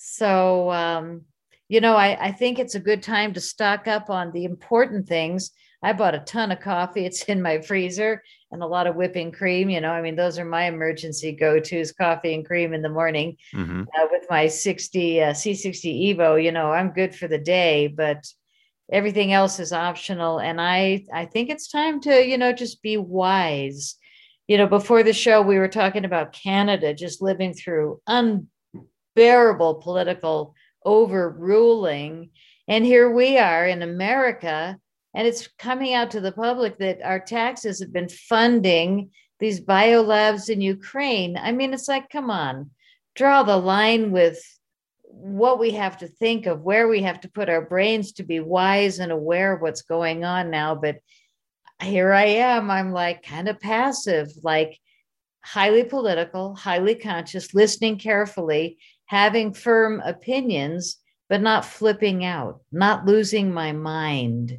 So, 0.00 0.70
um, 0.70 1.22
you 1.68 1.80
know, 1.80 1.96
I, 1.96 2.26
I 2.26 2.32
think 2.32 2.60
it's 2.60 2.76
a 2.76 2.80
good 2.80 3.02
time 3.02 3.34
to 3.34 3.40
stock 3.40 3.88
up 3.88 4.10
on 4.10 4.30
the 4.30 4.44
important 4.44 5.08
things 5.08 5.50
I 5.82 5.92
bought 5.92 6.14
a 6.14 6.20
ton 6.20 6.52
of 6.52 6.60
coffee. 6.60 7.04
It's 7.04 7.24
in 7.24 7.42
my 7.42 7.60
freezer 7.60 8.22
and 8.50 8.62
a 8.62 8.66
lot 8.66 8.86
of 8.86 8.94
whipping 8.94 9.32
cream. 9.32 9.70
You 9.70 9.80
know, 9.80 9.90
I 9.90 10.00
mean, 10.02 10.14
those 10.16 10.38
are 10.38 10.44
my 10.44 10.66
emergency 10.66 11.32
go 11.32 11.60
tos 11.60 11.92
coffee 11.92 12.34
and 12.34 12.46
cream 12.46 12.72
in 12.74 12.82
the 12.82 12.88
morning. 12.88 13.36
Mm-hmm. 13.54 13.82
Uh, 13.82 14.06
with 14.10 14.24
my 14.30 14.46
60 14.46 15.22
uh, 15.22 15.32
C60 15.32 16.16
Evo, 16.16 16.42
you 16.42 16.52
know, 16.52 16.70
I'm 16.70 16.90
good 16.90 17.14
for 17.14 17.28
the 17.28 17.38
day, 17.38 17.88
but 17.88 18.24
everything 18.90 19.32
else 19.32 19.58
is 19.58 19.72
optional. 19.72 20.38
And 20.38 20.60
I, 20.60 21.04
I 21.12 21.26
think 21.26 21.50
it's 21.50 21.68
time 21.68 22.00
to, 22.02 22.24
you 22.24 22.38
know, 22.38 22.52
just 22.52 22.82
be 22.82 22.96
wise. 22.96 23.96
You 24.48 24.58
know, 24.58 24.66
before 24.66 25.02
the 25.02 25.12
show, 25.12 25.42
we 25.42 25.58
were 25.58 25.68
talking 25.68 26.04
about 26.04 26.32
Canada 26.32 26.94
just 26.94 27.20
living 27.20 27.52
through 27.52 28.00
unbearable 29.18 29.74
political 29.76 30.54
overruling. 30.84 32.30
And 32.68 32.84
here 32.84 33.10
we 33.10 33.36
are 33.38 33.66
in 33.66 33.82
America 33.82 34.78
and 35.14 35.26
it's 35.26 35.48
coming 35.58 35.94
out 35.94 36.12
to 36.12 36.20
the 36.20 36.32
public 36.32 36.78
that 36.78 37.02
our 37.02 37.18
taxes 37.18 37.80
have 37.80 37.92
been 37.92 38.08
funding 38.08 39.10
these 39.40 39.60
biolabs 39.60 40.48
in 40.48 40.60
Ukraine. 40.60 41.36
I 41.36 41.50
mean, 41.50 41.74
it's 41.74 41.88
like, 41.88 42.10
come 42.10 42.30
on, 42.30 42.70
draw 43.16 43.42
the 43.42 43.56
line 43.56 44.12
with 44.12 44.40
what 45.02 45.58
we 45.58 45.72
have 45.72 45.96
to 45.98 46.06
think 46.06 46.46
of, 46.46 46.60
where 46.60 46.86
we 46.86 47.02
have 47.02 47.20
to 47.22 47.30
put 47.30 47.48
our 47.48 47.62
brains 47.62 48.12
to 48.12 48.22
be 48.22 48.38
wise 48.38 49.00
and 49.00 49.10
aware 49.10 49.54
of 49.54 49.62
what's 49.62 49.82
going 49.82 50.24
on 50.24 50.50
now. 50.50 50.74
But 50.74 50.98
here 51.82 52.12
I 52.12 52.24
am, 52.24 52.70
I'm 52.70 52.92
like 52.92 53.22
kind 53.22 53.48
of 53.48 53.58
passive, 53.58 54.28
like 54.44 54.78
highly 55.42 55.84
political, 55.84 56.54
highly 56.54 56.94
conscious, 56.94 57.54
listening 57.54 57.98
carefully, 57.98 58.78
having 59.08 59.52
firm 59.52 60.00
opinions, 60.04 60.98
but 61.28 61.42
not 61.42 61.64
flipping 61.64 62.24
out, 62.24 62.60
not 62.72 63.04
losing 63.04 63.52
my 63.52 63.72
mind 63.72 64.58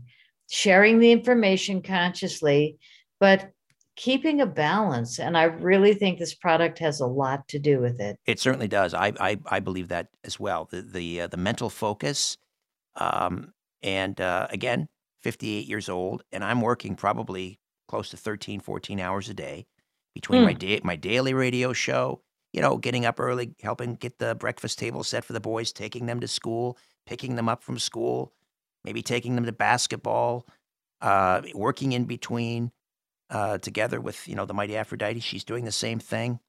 sharing 0.49 0.99
the 0.99 1.12
information 1.12 1.81
consciously, 1.81 2.77
but 3.19 3.51
keeping 3.95 4.41
a 4.41 4.45
balance. 4.45 5.19
And 5.19 5.38
I 5.38 5.43
really 5.43 5.93
think 5.93 6.19
this 6.19 6.33
product 6.33 6.79
has 6.79 6.99
a 6.99 7.05
lot 7.05 7.47
to 7.49 7.59
do 7.59 7.79
with 7.79 7.99
it. 7.99 8.17
It 8.25 8.39
certainly 8.39 8.67
does. 8.67 8.93
I 8.93 9.13
I, 9.19 9.38
I 9.45 9.59
believe 9.59 9.88
that 9.89 10.07
as 10.23 10.39
well. 10.39 10.67
The 10.69 10.81
the 10.81 11.21
uh, 11.21 11.27
the 11.27 11.38
mental 11.38 11.69
focus, 11.69 12.38
um, 12.95 13.53
and 13.83 14.19
uh, 14.19 14.47
again, 14.49 14.88
58 15.21 15.67
years 15.67 15.89
old, 15.89 16.23
and 16.31 16.43
I'm 16.43 16.62
working 16.62 16.95
probably 16.95 17.59
close 17.88 18.09
to 18.09 18.17
13, 18.17 18.59
14 18.59 18.99
hours 18.99 19.29
a 19.29 19.33
day 19.33 19.65
between 20.13 20.41
mm. 20.41 20.45
my 20.45 20.53
day 20.53 20.81
my 20.83 20.95
daily 20.95 21.33
radio 21.33 21.73
show. 21.73 22.21
You 22.53 22.62
know, 22.62 22.77
getting 22.77 23.05
up 23.05 23.19
early, 23.19 23.53
helping 23.62 23.95
get 23.95 24.17
the 24.17 24.35
breakfast 24.35 24.79
table 24.79 25.03
set 25.03 25.23
for 25.23 25.33
the 25.33 25.39
boys, 25.39 25.71
taking 25.71 26.07
them 26.07 26.19
to 26.19 26.27
school, 26.27 26.77
picking 27.05 27.35
them 27.35 27.47
up 27.47 27.63
from 27.63 27.77
school, 27.77 28.33
maybe 28.83 29.01
taking 29.01 29.35
them 29.35 29.45
to 29.45 29.51
basketball, 29.51 30.47
uh, 31.01 31.41
working 31.53 31.91
in 31.91 32.05
between 32.05 32.71
uh, 33.29 33.57
together 33.59 34.01
with 34.01 34.27
you 34.27 34.35
know 34.35 34.45
the 34.45 34.53
mighty 34.53 34.75
Aphrodite. 34.75 35.19
She's 35.19 35.43
doing 35.43 35.65
the 35.65 35.71
same 35.71 35.99
thing, 35.99 36.39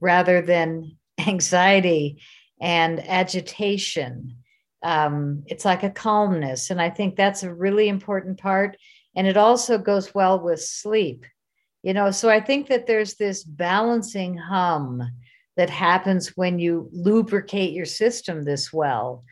rather 0.00 0.42
than 0.42 0.96
anxiety 1.26 2.20
and 2.62 3.00
agitation. 3.08 4.36
Um, 4.84 5.42
it's 5.46 5.64
like 5.64 5.82
a 5.82 5.90
calmness. 5.90 6.70
And 6.70 6.80
I 6.80 6.90
think 6.90 7.16
that's 7.16 7.42
a 7.42 7.52
really 7.52 7.88
important 7.88 8.38
part. 8.38 8.76
And 9.16 9.26
it 9.26 9.36
also 9.36 9.76
goes 9.76 10.14
well 10.14 10.40
with 10.40 10.62
sleep. 10.62 11.26
You 11.82 11.92
know, 11.92 12.12
so 12.12 12.30
I 12.30 12.40
think 12.40 12.68
that 12.68 12.86
there's 12.86 13.14
this 13.16 13.42
balancing 13.42 14.36
hum 14.36 15.02
that 15.56 15.68
happens 15.68 16.36
when 16.36 16.60
you 16.60 16.88
lubricate 16.92 17.72
your 17.72 17.84
system 17.84 18.44
this 18.44 18.72
well. 18.72 19.24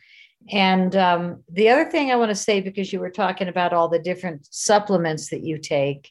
And 0.50 0.96
um, 0.96 1.44
the 1.48 1.68
other 1.68 1.88
thing 1.88 2.10
I 2.10 2.16
want 2.16 2.30
to 2.30 2.34
say, 2.34 2.60
because 2.60 2.92
you 2.92 2.98
were 2.98 3.10
talking 3.10 3.46
about 3.46 3.72
all 3.72 3.88
the 3.88 4.00
different 4.00 4.48
supplements 4.50 5.30
that 5.30 5.44
you 5.44 5.58
take, 5.58 6.10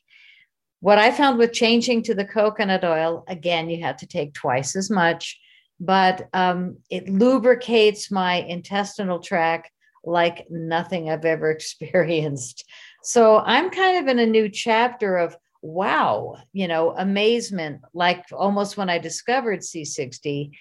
what 0.79 0.97
I 0.97 1.11
found 1.11 1.37
with 1.37 1.51
changing 1.51 2.03
to 2.03 2.15
the 2.15 2.23
coconut 2.23 2.85
oil, 2.85 3.25
again, 3.27 3.69
you 3.69 3.83
have 3.83 3.97
to 3.97 4.07
take 4.07 4.33
twice 4.33 4.77
as 4.77 4.89
much 4.89 5.37
but 5.79 6.27
um, 6.33 6.77
it 6.89 7.07
lubricates 7.07 8.11
my 8.11 8.35
intestinal 8.35 9.19
tract 9.19 9.71
like 10.03 10.45
nothing 10.49 11.09
I've 11.09 11.25
ever 11.25 11.49
experienced. 11.51 12.65
So 13.03 13.37
I'm 13.39 13.69
kind 13.69 13.97
of 13.97 14.07
in 14.07 14.19
a 14.19 14.25
new 14.25 14.49
chapter 14.49 15.17
of 15.17 15.37
wow, 15.61 16.37
you 16.53 16.67
know, 16.67 16.91
amazement, 16.97 17.81
like 17.93 18.25
almost 18.31 18.77
when 18.77 18.89
I 18.89 18.97
discovered 18.97 19.59
C60 19.59 20.51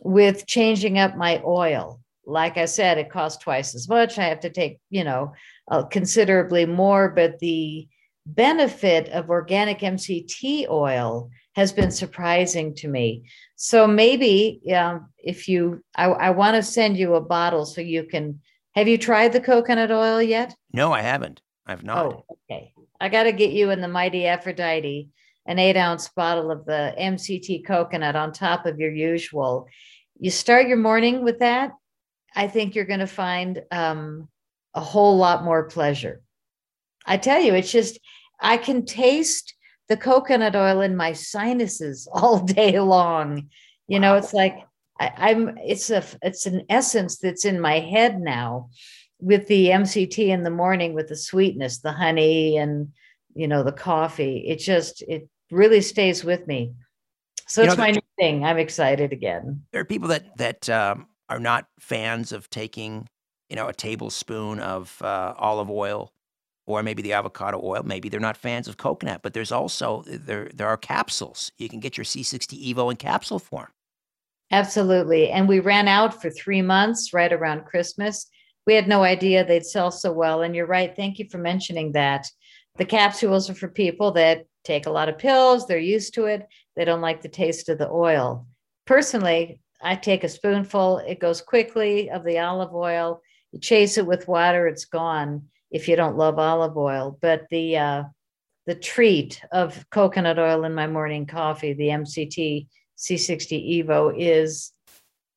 with 0.00 0.46
changing 0.46 0.98
up 0.98 1.16
my 1.16 1.42
oil. 1.44 2.00
Like 2.24 2.56
I 2.56 2.66
said, 2.66 2.98
it 2.98 3.10
costs 3.10 3.42
twice 3.42 3.74
as 3.74 3.88
much. 3.88 4.18
I 4.18 4.24
have 4.24 4.40
to 4.40 4.50
take, 4.50 4.80
you 4.90 5.04
know, 5.04 5.32
uh, 5.70 5.84
considerably 5.84 6.66
more, 6.66 7.08
but 7.08 7.38
the 7.38 7.88
benefit 8.26 9.08
of 9.08 9.30
organic 9.30 9.80
MCT 9.80 10.68
oil 10.68 11.30
has 11.58 11.72
been 11.72 11.90
surprising 11.90 12.72
to 12.72 12.86
me. 12.86 13.24
So 13.56 13.88
maybe 13.88 14.60
um, 14.72 15.08
if 15.18 15.48
you, 15.48 15.82
I, 15.96 16.06
I 16.06 16.30
want 16.30 16.54
to 16.54 16.62
send 16.62 16.96
you 16.96 17.16
a 17.16 17.20
bottle 17.20 17.66
so 17.66 17.80
you 17.80 18.04
can. 18.04 18.40
Have 18.76 18.86
you 18.86 18.96
tried 18.96 19.32
the 19.32 19.40
coconut 19.40 19.90
oil 19.90 20.22
yet? 20.22 20.54
No, 20.72 20.92
I 20.92 21.02
haven't. 21.02 21.40
I've 21.66 21.82
not. 21.82 22.06
Oh, 22.06 22.24
okay. 22.48 22.72
I 23.00 23.08
got 23.08 23.24
to 23.24 23.32
get 23.32 23.50
you 23.50 23.70
in 23.70 23.80
the 23.80 23.88
Mighty 23.88 24.26
Aphrodite 24.26 25.10
an 25.46 25.58
eight 25.58 25.76
ounce 25.76 26.08
bottle 26.08 26.52
of 26.52 26.64
the 26.64 26.94
MCT 26.96 27.66
coconut 27.66 28.14
on 28.14 28.32
top 28.32 28.66
of 28.66 28.78
your 28.78 28.92
usual. 28.92 29.66
You 30.20 30.30
start 30.30 30.68
your 30.68 30.76
morning 30.76 31.24
with 31.24 31.40
that. 31.40 31.72
I 32.36 32.46
think 32.46 32.74
you're 32.74 32.84
going 32.84 33.00
to 33.00 33.06
find 33.06 33.62
um, 33.72 34.28
a 34.74 34.80
whole 34.80 35.16
lot 35.16 35.44
more 35.44 35.64
pleasure. 35.64 36.20
I 37.04 37.16
tell 37.16 37.40
you, 37.40 37.54
it's 37.54 37.72
just, 37.72 37.98
I 38.38 38.58
can 38.58 38.84
taste 38.84 39.54
the 39.88 39.96
coconut 39.96 40.54
oil 40.54 40.80
in 40.80 40.96
my 40.96 41.12
sinuses 41.12 42.08
all 42.12 42.40
day 42.40 42.78
long. 42.80 43.48
You 43.86 44.00
know, 44.00 44.16
it's 44.16 44.34
like 44.34 44.58
I, 45.00 45.30
am 45.30 45.56
it's 45.58 45.90
a 45.90 46.04
it's 46.22 46.46
an 46.46 46.64
essence 46.68 47.18
that's 47.18 47.44
in 47.44 47.60
my 47.60 47.78
head 47.78 48.20
now 48.20 48.70
with 49.20 49.46
the 49.48 49.68
MCT 49.68 50.28
in 50.28 50.42
the 50.42 50.50
morning 50.50 50.94
with 50.94 51.08
the 51.08 51.16
sweetness, 51.16 51.78
the 51.78 51.92
honey 51.92 52.56
and 52.56 52.88
you 53.34 53.48
know 53.48 53.62
the 53.62 53.72
coffee. 53.72 54.44
It 54.46 54.56
just 54.56 55.02
it 55.02 55.28
really 55.50 55.80
stays 55.80 56.24
with 56.24 56.46
me. 56.46 56.74
So 57.46 57.62
you 57.62 57.68
it's 57.68 57.76
know, 57.76 57.84
my 57.84 57.90
new 57.92 58.00
thing. 58.18 58.44
I'm 58.44 58.58
excited 58.58 59.12
again. 59.12 59.62
There 59.72 59.80
are 59.80 59.86
people 59.86 60.08
that 60.08 60.36
that 60.36 60.68
um, 60.68 61.06
are 61.28 61.40
not 61.40 61.66
fans 61.80 62.32
of 62.32 62.50
taking, 62.50 63.06
you 63.48 63.56
know, 63.56 63.68
a 63.68 63.72
tablespoon 63.72 64.60
of 64.60 65.00
uh, 65.00 65.34
olive 65.38 65.70
oil 65.70 66.12
or 66.68 66.82
maybe 66.82 67.00
the 67.00 67.14
avocado 67.14 67.58
oil. 67.64 67.82
Maybe 67.82 68.10
they're 68.10 68.20
not 68.20 68.36
fans 68.36 68.68
of 68.68 68.76
coconut, 68.76 69.22
but 69.22 69.32
there's 69.32 69.50
also 69.50 70.04
there 70.06 70.50
there 70.54 70.68
are 70.68 70.76
capsules. 70.76 71.50
You 71.56 71.68
can 71.68 71.80
get 71.80 71.96
your 71.96 72.04
C60 72.04 72.74
Evo 72.74 72.90
in 72.90 72.96
capsule 72.96 73.38
form. 73.38 73.68
Absolutely. 74.50 75.30
And 75.30 75.48
we 75.48 75.60
ran 75.60 75.88
out 75.88 76.20
for 76.20 76.30
3 76.30 76.62
months 76.62 77.12
right 77.12 77.32
around 77.32 77.64
Christmas. 77.64 78.26
We 78.66 78.74
had 78.74 78.86
no 78.86 79.02
idea 79.02 79.44
they'd 79.44 79.64
sell 79.64 79.90
so 79.90 80.12
well 80.12 80.42
and 80.42 80.54
you're 80.54 80.66
right. 80.66 80.94
Thank 80.94 81.18
you 81.18 81.26
for 81.30 81.38
mentioning 81.38 81.92
that. 81.92 82.26
The 82.76 82.84
capsules 82.84 83.48
are 83.48 83.54
for 83.54 83.68
people 83.68 84.12
that 84.12 84.44
take 84.64 84.86
a 84.86 84.90
lot 84.90 85.08
of 85.08 85.18
pills, 85.18 85.66
they're 85.66 85.78
used 85.78 86.14
to 86.14 86.26
it, 86.26 86.46
they 86.76 86.84
don't 86.84 87.00
like 87.00 87.22
the 87.22 87.28
taste 87.28 87.70
of 87.70 87.78
the 87.78 87.88
oil. 87.88 88.46
Personally, 88.86 89.60
I 89.82 89.96
take 89.96 90.22
a 90.22 90.28
spoonful, 90.28 90.98
it 90.98 91.18
goes 91.18 91.40
quickly 91.40 92.10
of 92.10 92.24
the 92.24 92.38
olive 92.38 92.74
oil. 92.74 93.22
You 93.52 93.60
chase 93.60 93.96
it 93.96 94.06
with 94.06 94.28
water, 94.28 94.66
it's 94.66 94.84
gone 94.84 95.48
if 95.70 95.88
you 95.88 95.96
don't 95.96 96.16
love 96.16 96.38
olive 96.38 96.76
oil. 96.76 97.18
But 97.20 97.46
the 97.50 97.76
uh, 97.76 98.02
the 98.66 98.74
treat 98.74 99.40
of 99.52 99.84
coconut 99.90 100.38
oil 100.38 100.64
in 100.64 100.74
my 100.74 100.86
morning 100.86 101.26
coffee, 101.26 101.72
the 101.72 101.88
MCT 101.88 102.66
C60 102.98 103.84
Evo, 103.84 104.14
is 104.16 104.72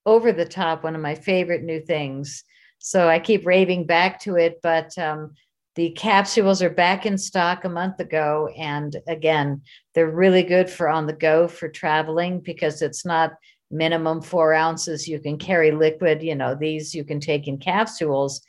over 0.06 0.32
the 0.32 0.46
top. 0.46 0.84
One 0.84 0.96
of 0.96 1.02
my 1.02 1.16
favorite 1.16 1.64
new 1.64 1.80
things. 1.80 2.44
So 2.80 3.08
I 3.08 3.20
keep 3.20 3.46
raving 3.46 3.86
back 3.86 4.20
to 4.22 4.36
it, 4.38 4.60
but 4.64 4.98
um, 4.98 5.36
the 5.76 5.92
capsules 5.92 6.62
are 6.62 6.70
back 6.70 7.06
in 7.06 7.18
stock 7.18 7.64
a 7.64 7.70
month 7.70 8.00
ago, 8.00 8.50
and 8.58 8.96
again, 9.08 9.62
they're 9.94 10.10
really 10.10 10.44
good 10.44 10.70
for 10.70 10.90
on 10.90 11.06
the 11.06 11.14
go 11.14 11.48
for 11.48 11.70
traveling 11.70 12.40
because 12.40 12.82
it's 12.82 13.06
not 13.06 13.34
minimum 13.72 14.22
four 14.22 14.54
ounces 14.54 15.08
you 15.08 15.20
can 15.20 15.38
carry 15.38 15.72
liquid 15.72 16.22
you 16.22 16.36
know 16.36 16.54
these 16.54 16.94
you 16.94 17.04
can 17.04 17.20
take 17.20 17.48
in 17.48 17.58
capsules 17.58 18.42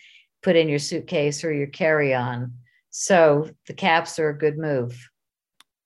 put 0.42 0.56
in 0.56 0.68
your 0.68 0.78
suitcase 0.78 1.44
or 1.44 1.52
your 1.52 1.68
carry 1.68 2.14
on. 2.14 2.52
So 2.90 3.50
the 3.66 3.74
caps 3.74 4.18
are 4.18 4.28
a 4.28 4.38
good 4.38 4.58
move. 4.58 5.08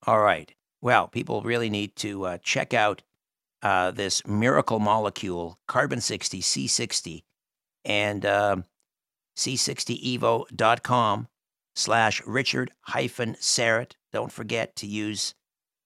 All 0.07 0.21
right. 0.21 0.53
Well, 0.81 1.09
people 1.09 1.43
really 1.43 1.71
need 1.71 1.97
to 1.97 2.25
uh, 2.25 2.39
check 2.43 2.75
out 2.75 3.03
uh, 3.63 3.91
this 3.91 4.27
miracle 4.27 4.79
molecule, 4.79 5.59
carbon 5.67 6.01
60, 6.01 6.41
C60, 6.41 7.23
and 7.85 8.25
uh, 8.25 8.57
c60evo.com 9.37 11.29
slash 11.75 12.23
Richard 12.27 12.71
hyphen 12.83 13.35
Syrett. 13.35 13.93
Don't 14.13 14.33
forget 14.33 14.77
to 14.77 14.87
use 14.87 15.35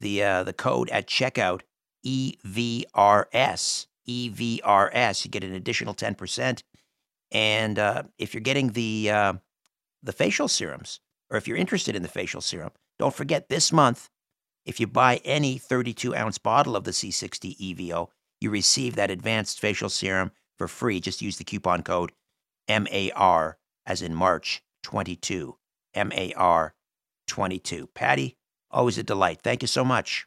the, 0.00 0.22
uh, 0.22 0.44
the 0.44 0.52
code 0.52 0.90
at 0.90 1.06
checkout, 1.06 1.62
EVRS. 2.04 3.87
EVRS. 4.09 5.24
You 5.24 5.30
get 5.30 5.44
an 5.44 5.54
additional 5.54 5.94
10%. 5.94 6.62
And 7.32 7.78
uh, 7.78 8.04
if 8.18 8.34
you're 8.34 8.40
getting 8.40 8.68
the 8.72 9.10
uh, 9.10 9.32
the 10.02 10.12
facial 10.12 10.48
serums, 10.48 11.00
or 11.30 11.36
if 11.36 11.46
you're 11.46 11.56
interested 11.56 11.94
in 11.94 12.02
the 12.02 12.08
facial 12.08 12.40
serum, 12.40 12.70
don't 12.98 13.14
forget 13.14 13.48
this 13.48 13.72
month, 13.72 14.08
if 14.64 14.80
you 14.80 14.86
buy 14.86 15.20
any 15.24 15.58
32 15.58 16.14
ounce 16.14 16.38
bottle 16.38 16.76
of 16.76 16.84
the 16.84 16.90
C60 16.90 17.56
EVO, 17.58 18.08
you 18.40 18.50
receive 18.50 18.96
that 18.96 19.10
advanced 19.10 19.60
facial 19.60 19.88
serum 19.88 20.32
for 20.58 20.68
free. 20.68 21.00
Just 21.00 21.22
use 21.22 21.38
the 21.38 21.44
coupon 21.44 21.82
code 21.82 22.12
MAR 22.68 23.58
as 23.86 24.02
in 24.02 24.14
March 24.14 24.62
22. 24.82 25.56
M 25.94 26.12
A 26.14 26.32
R 26.34 26.74
22. 27.26 27.88
Patty, 27.94 28.36
always 28.70 28.98
a 28.98 29.02
delight. 29.02 29.40
Thank 29.42 29.62
you 29.62 29.68
so 29.68 29.84
much. 29.84 30.26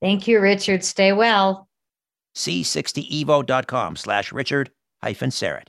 Thank 0.00 0.28
you, 0.28 0.40
Richard. 0.40 0.84
Stay 0.84 1.12
well. 1.12 1.68
C60evo.com 2.36 3.96
slash 3.96 4.32
Richard 4.32 4.70
hyphen 5.02 5.30
Syrett. 5.30 5.68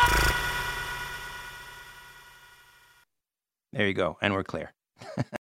There 3.73 3.87
you 3.87 3.93
go. 3.93 4.17
And 4.21 4.33
we're 4.33 4.43
clear. 4.43 4.73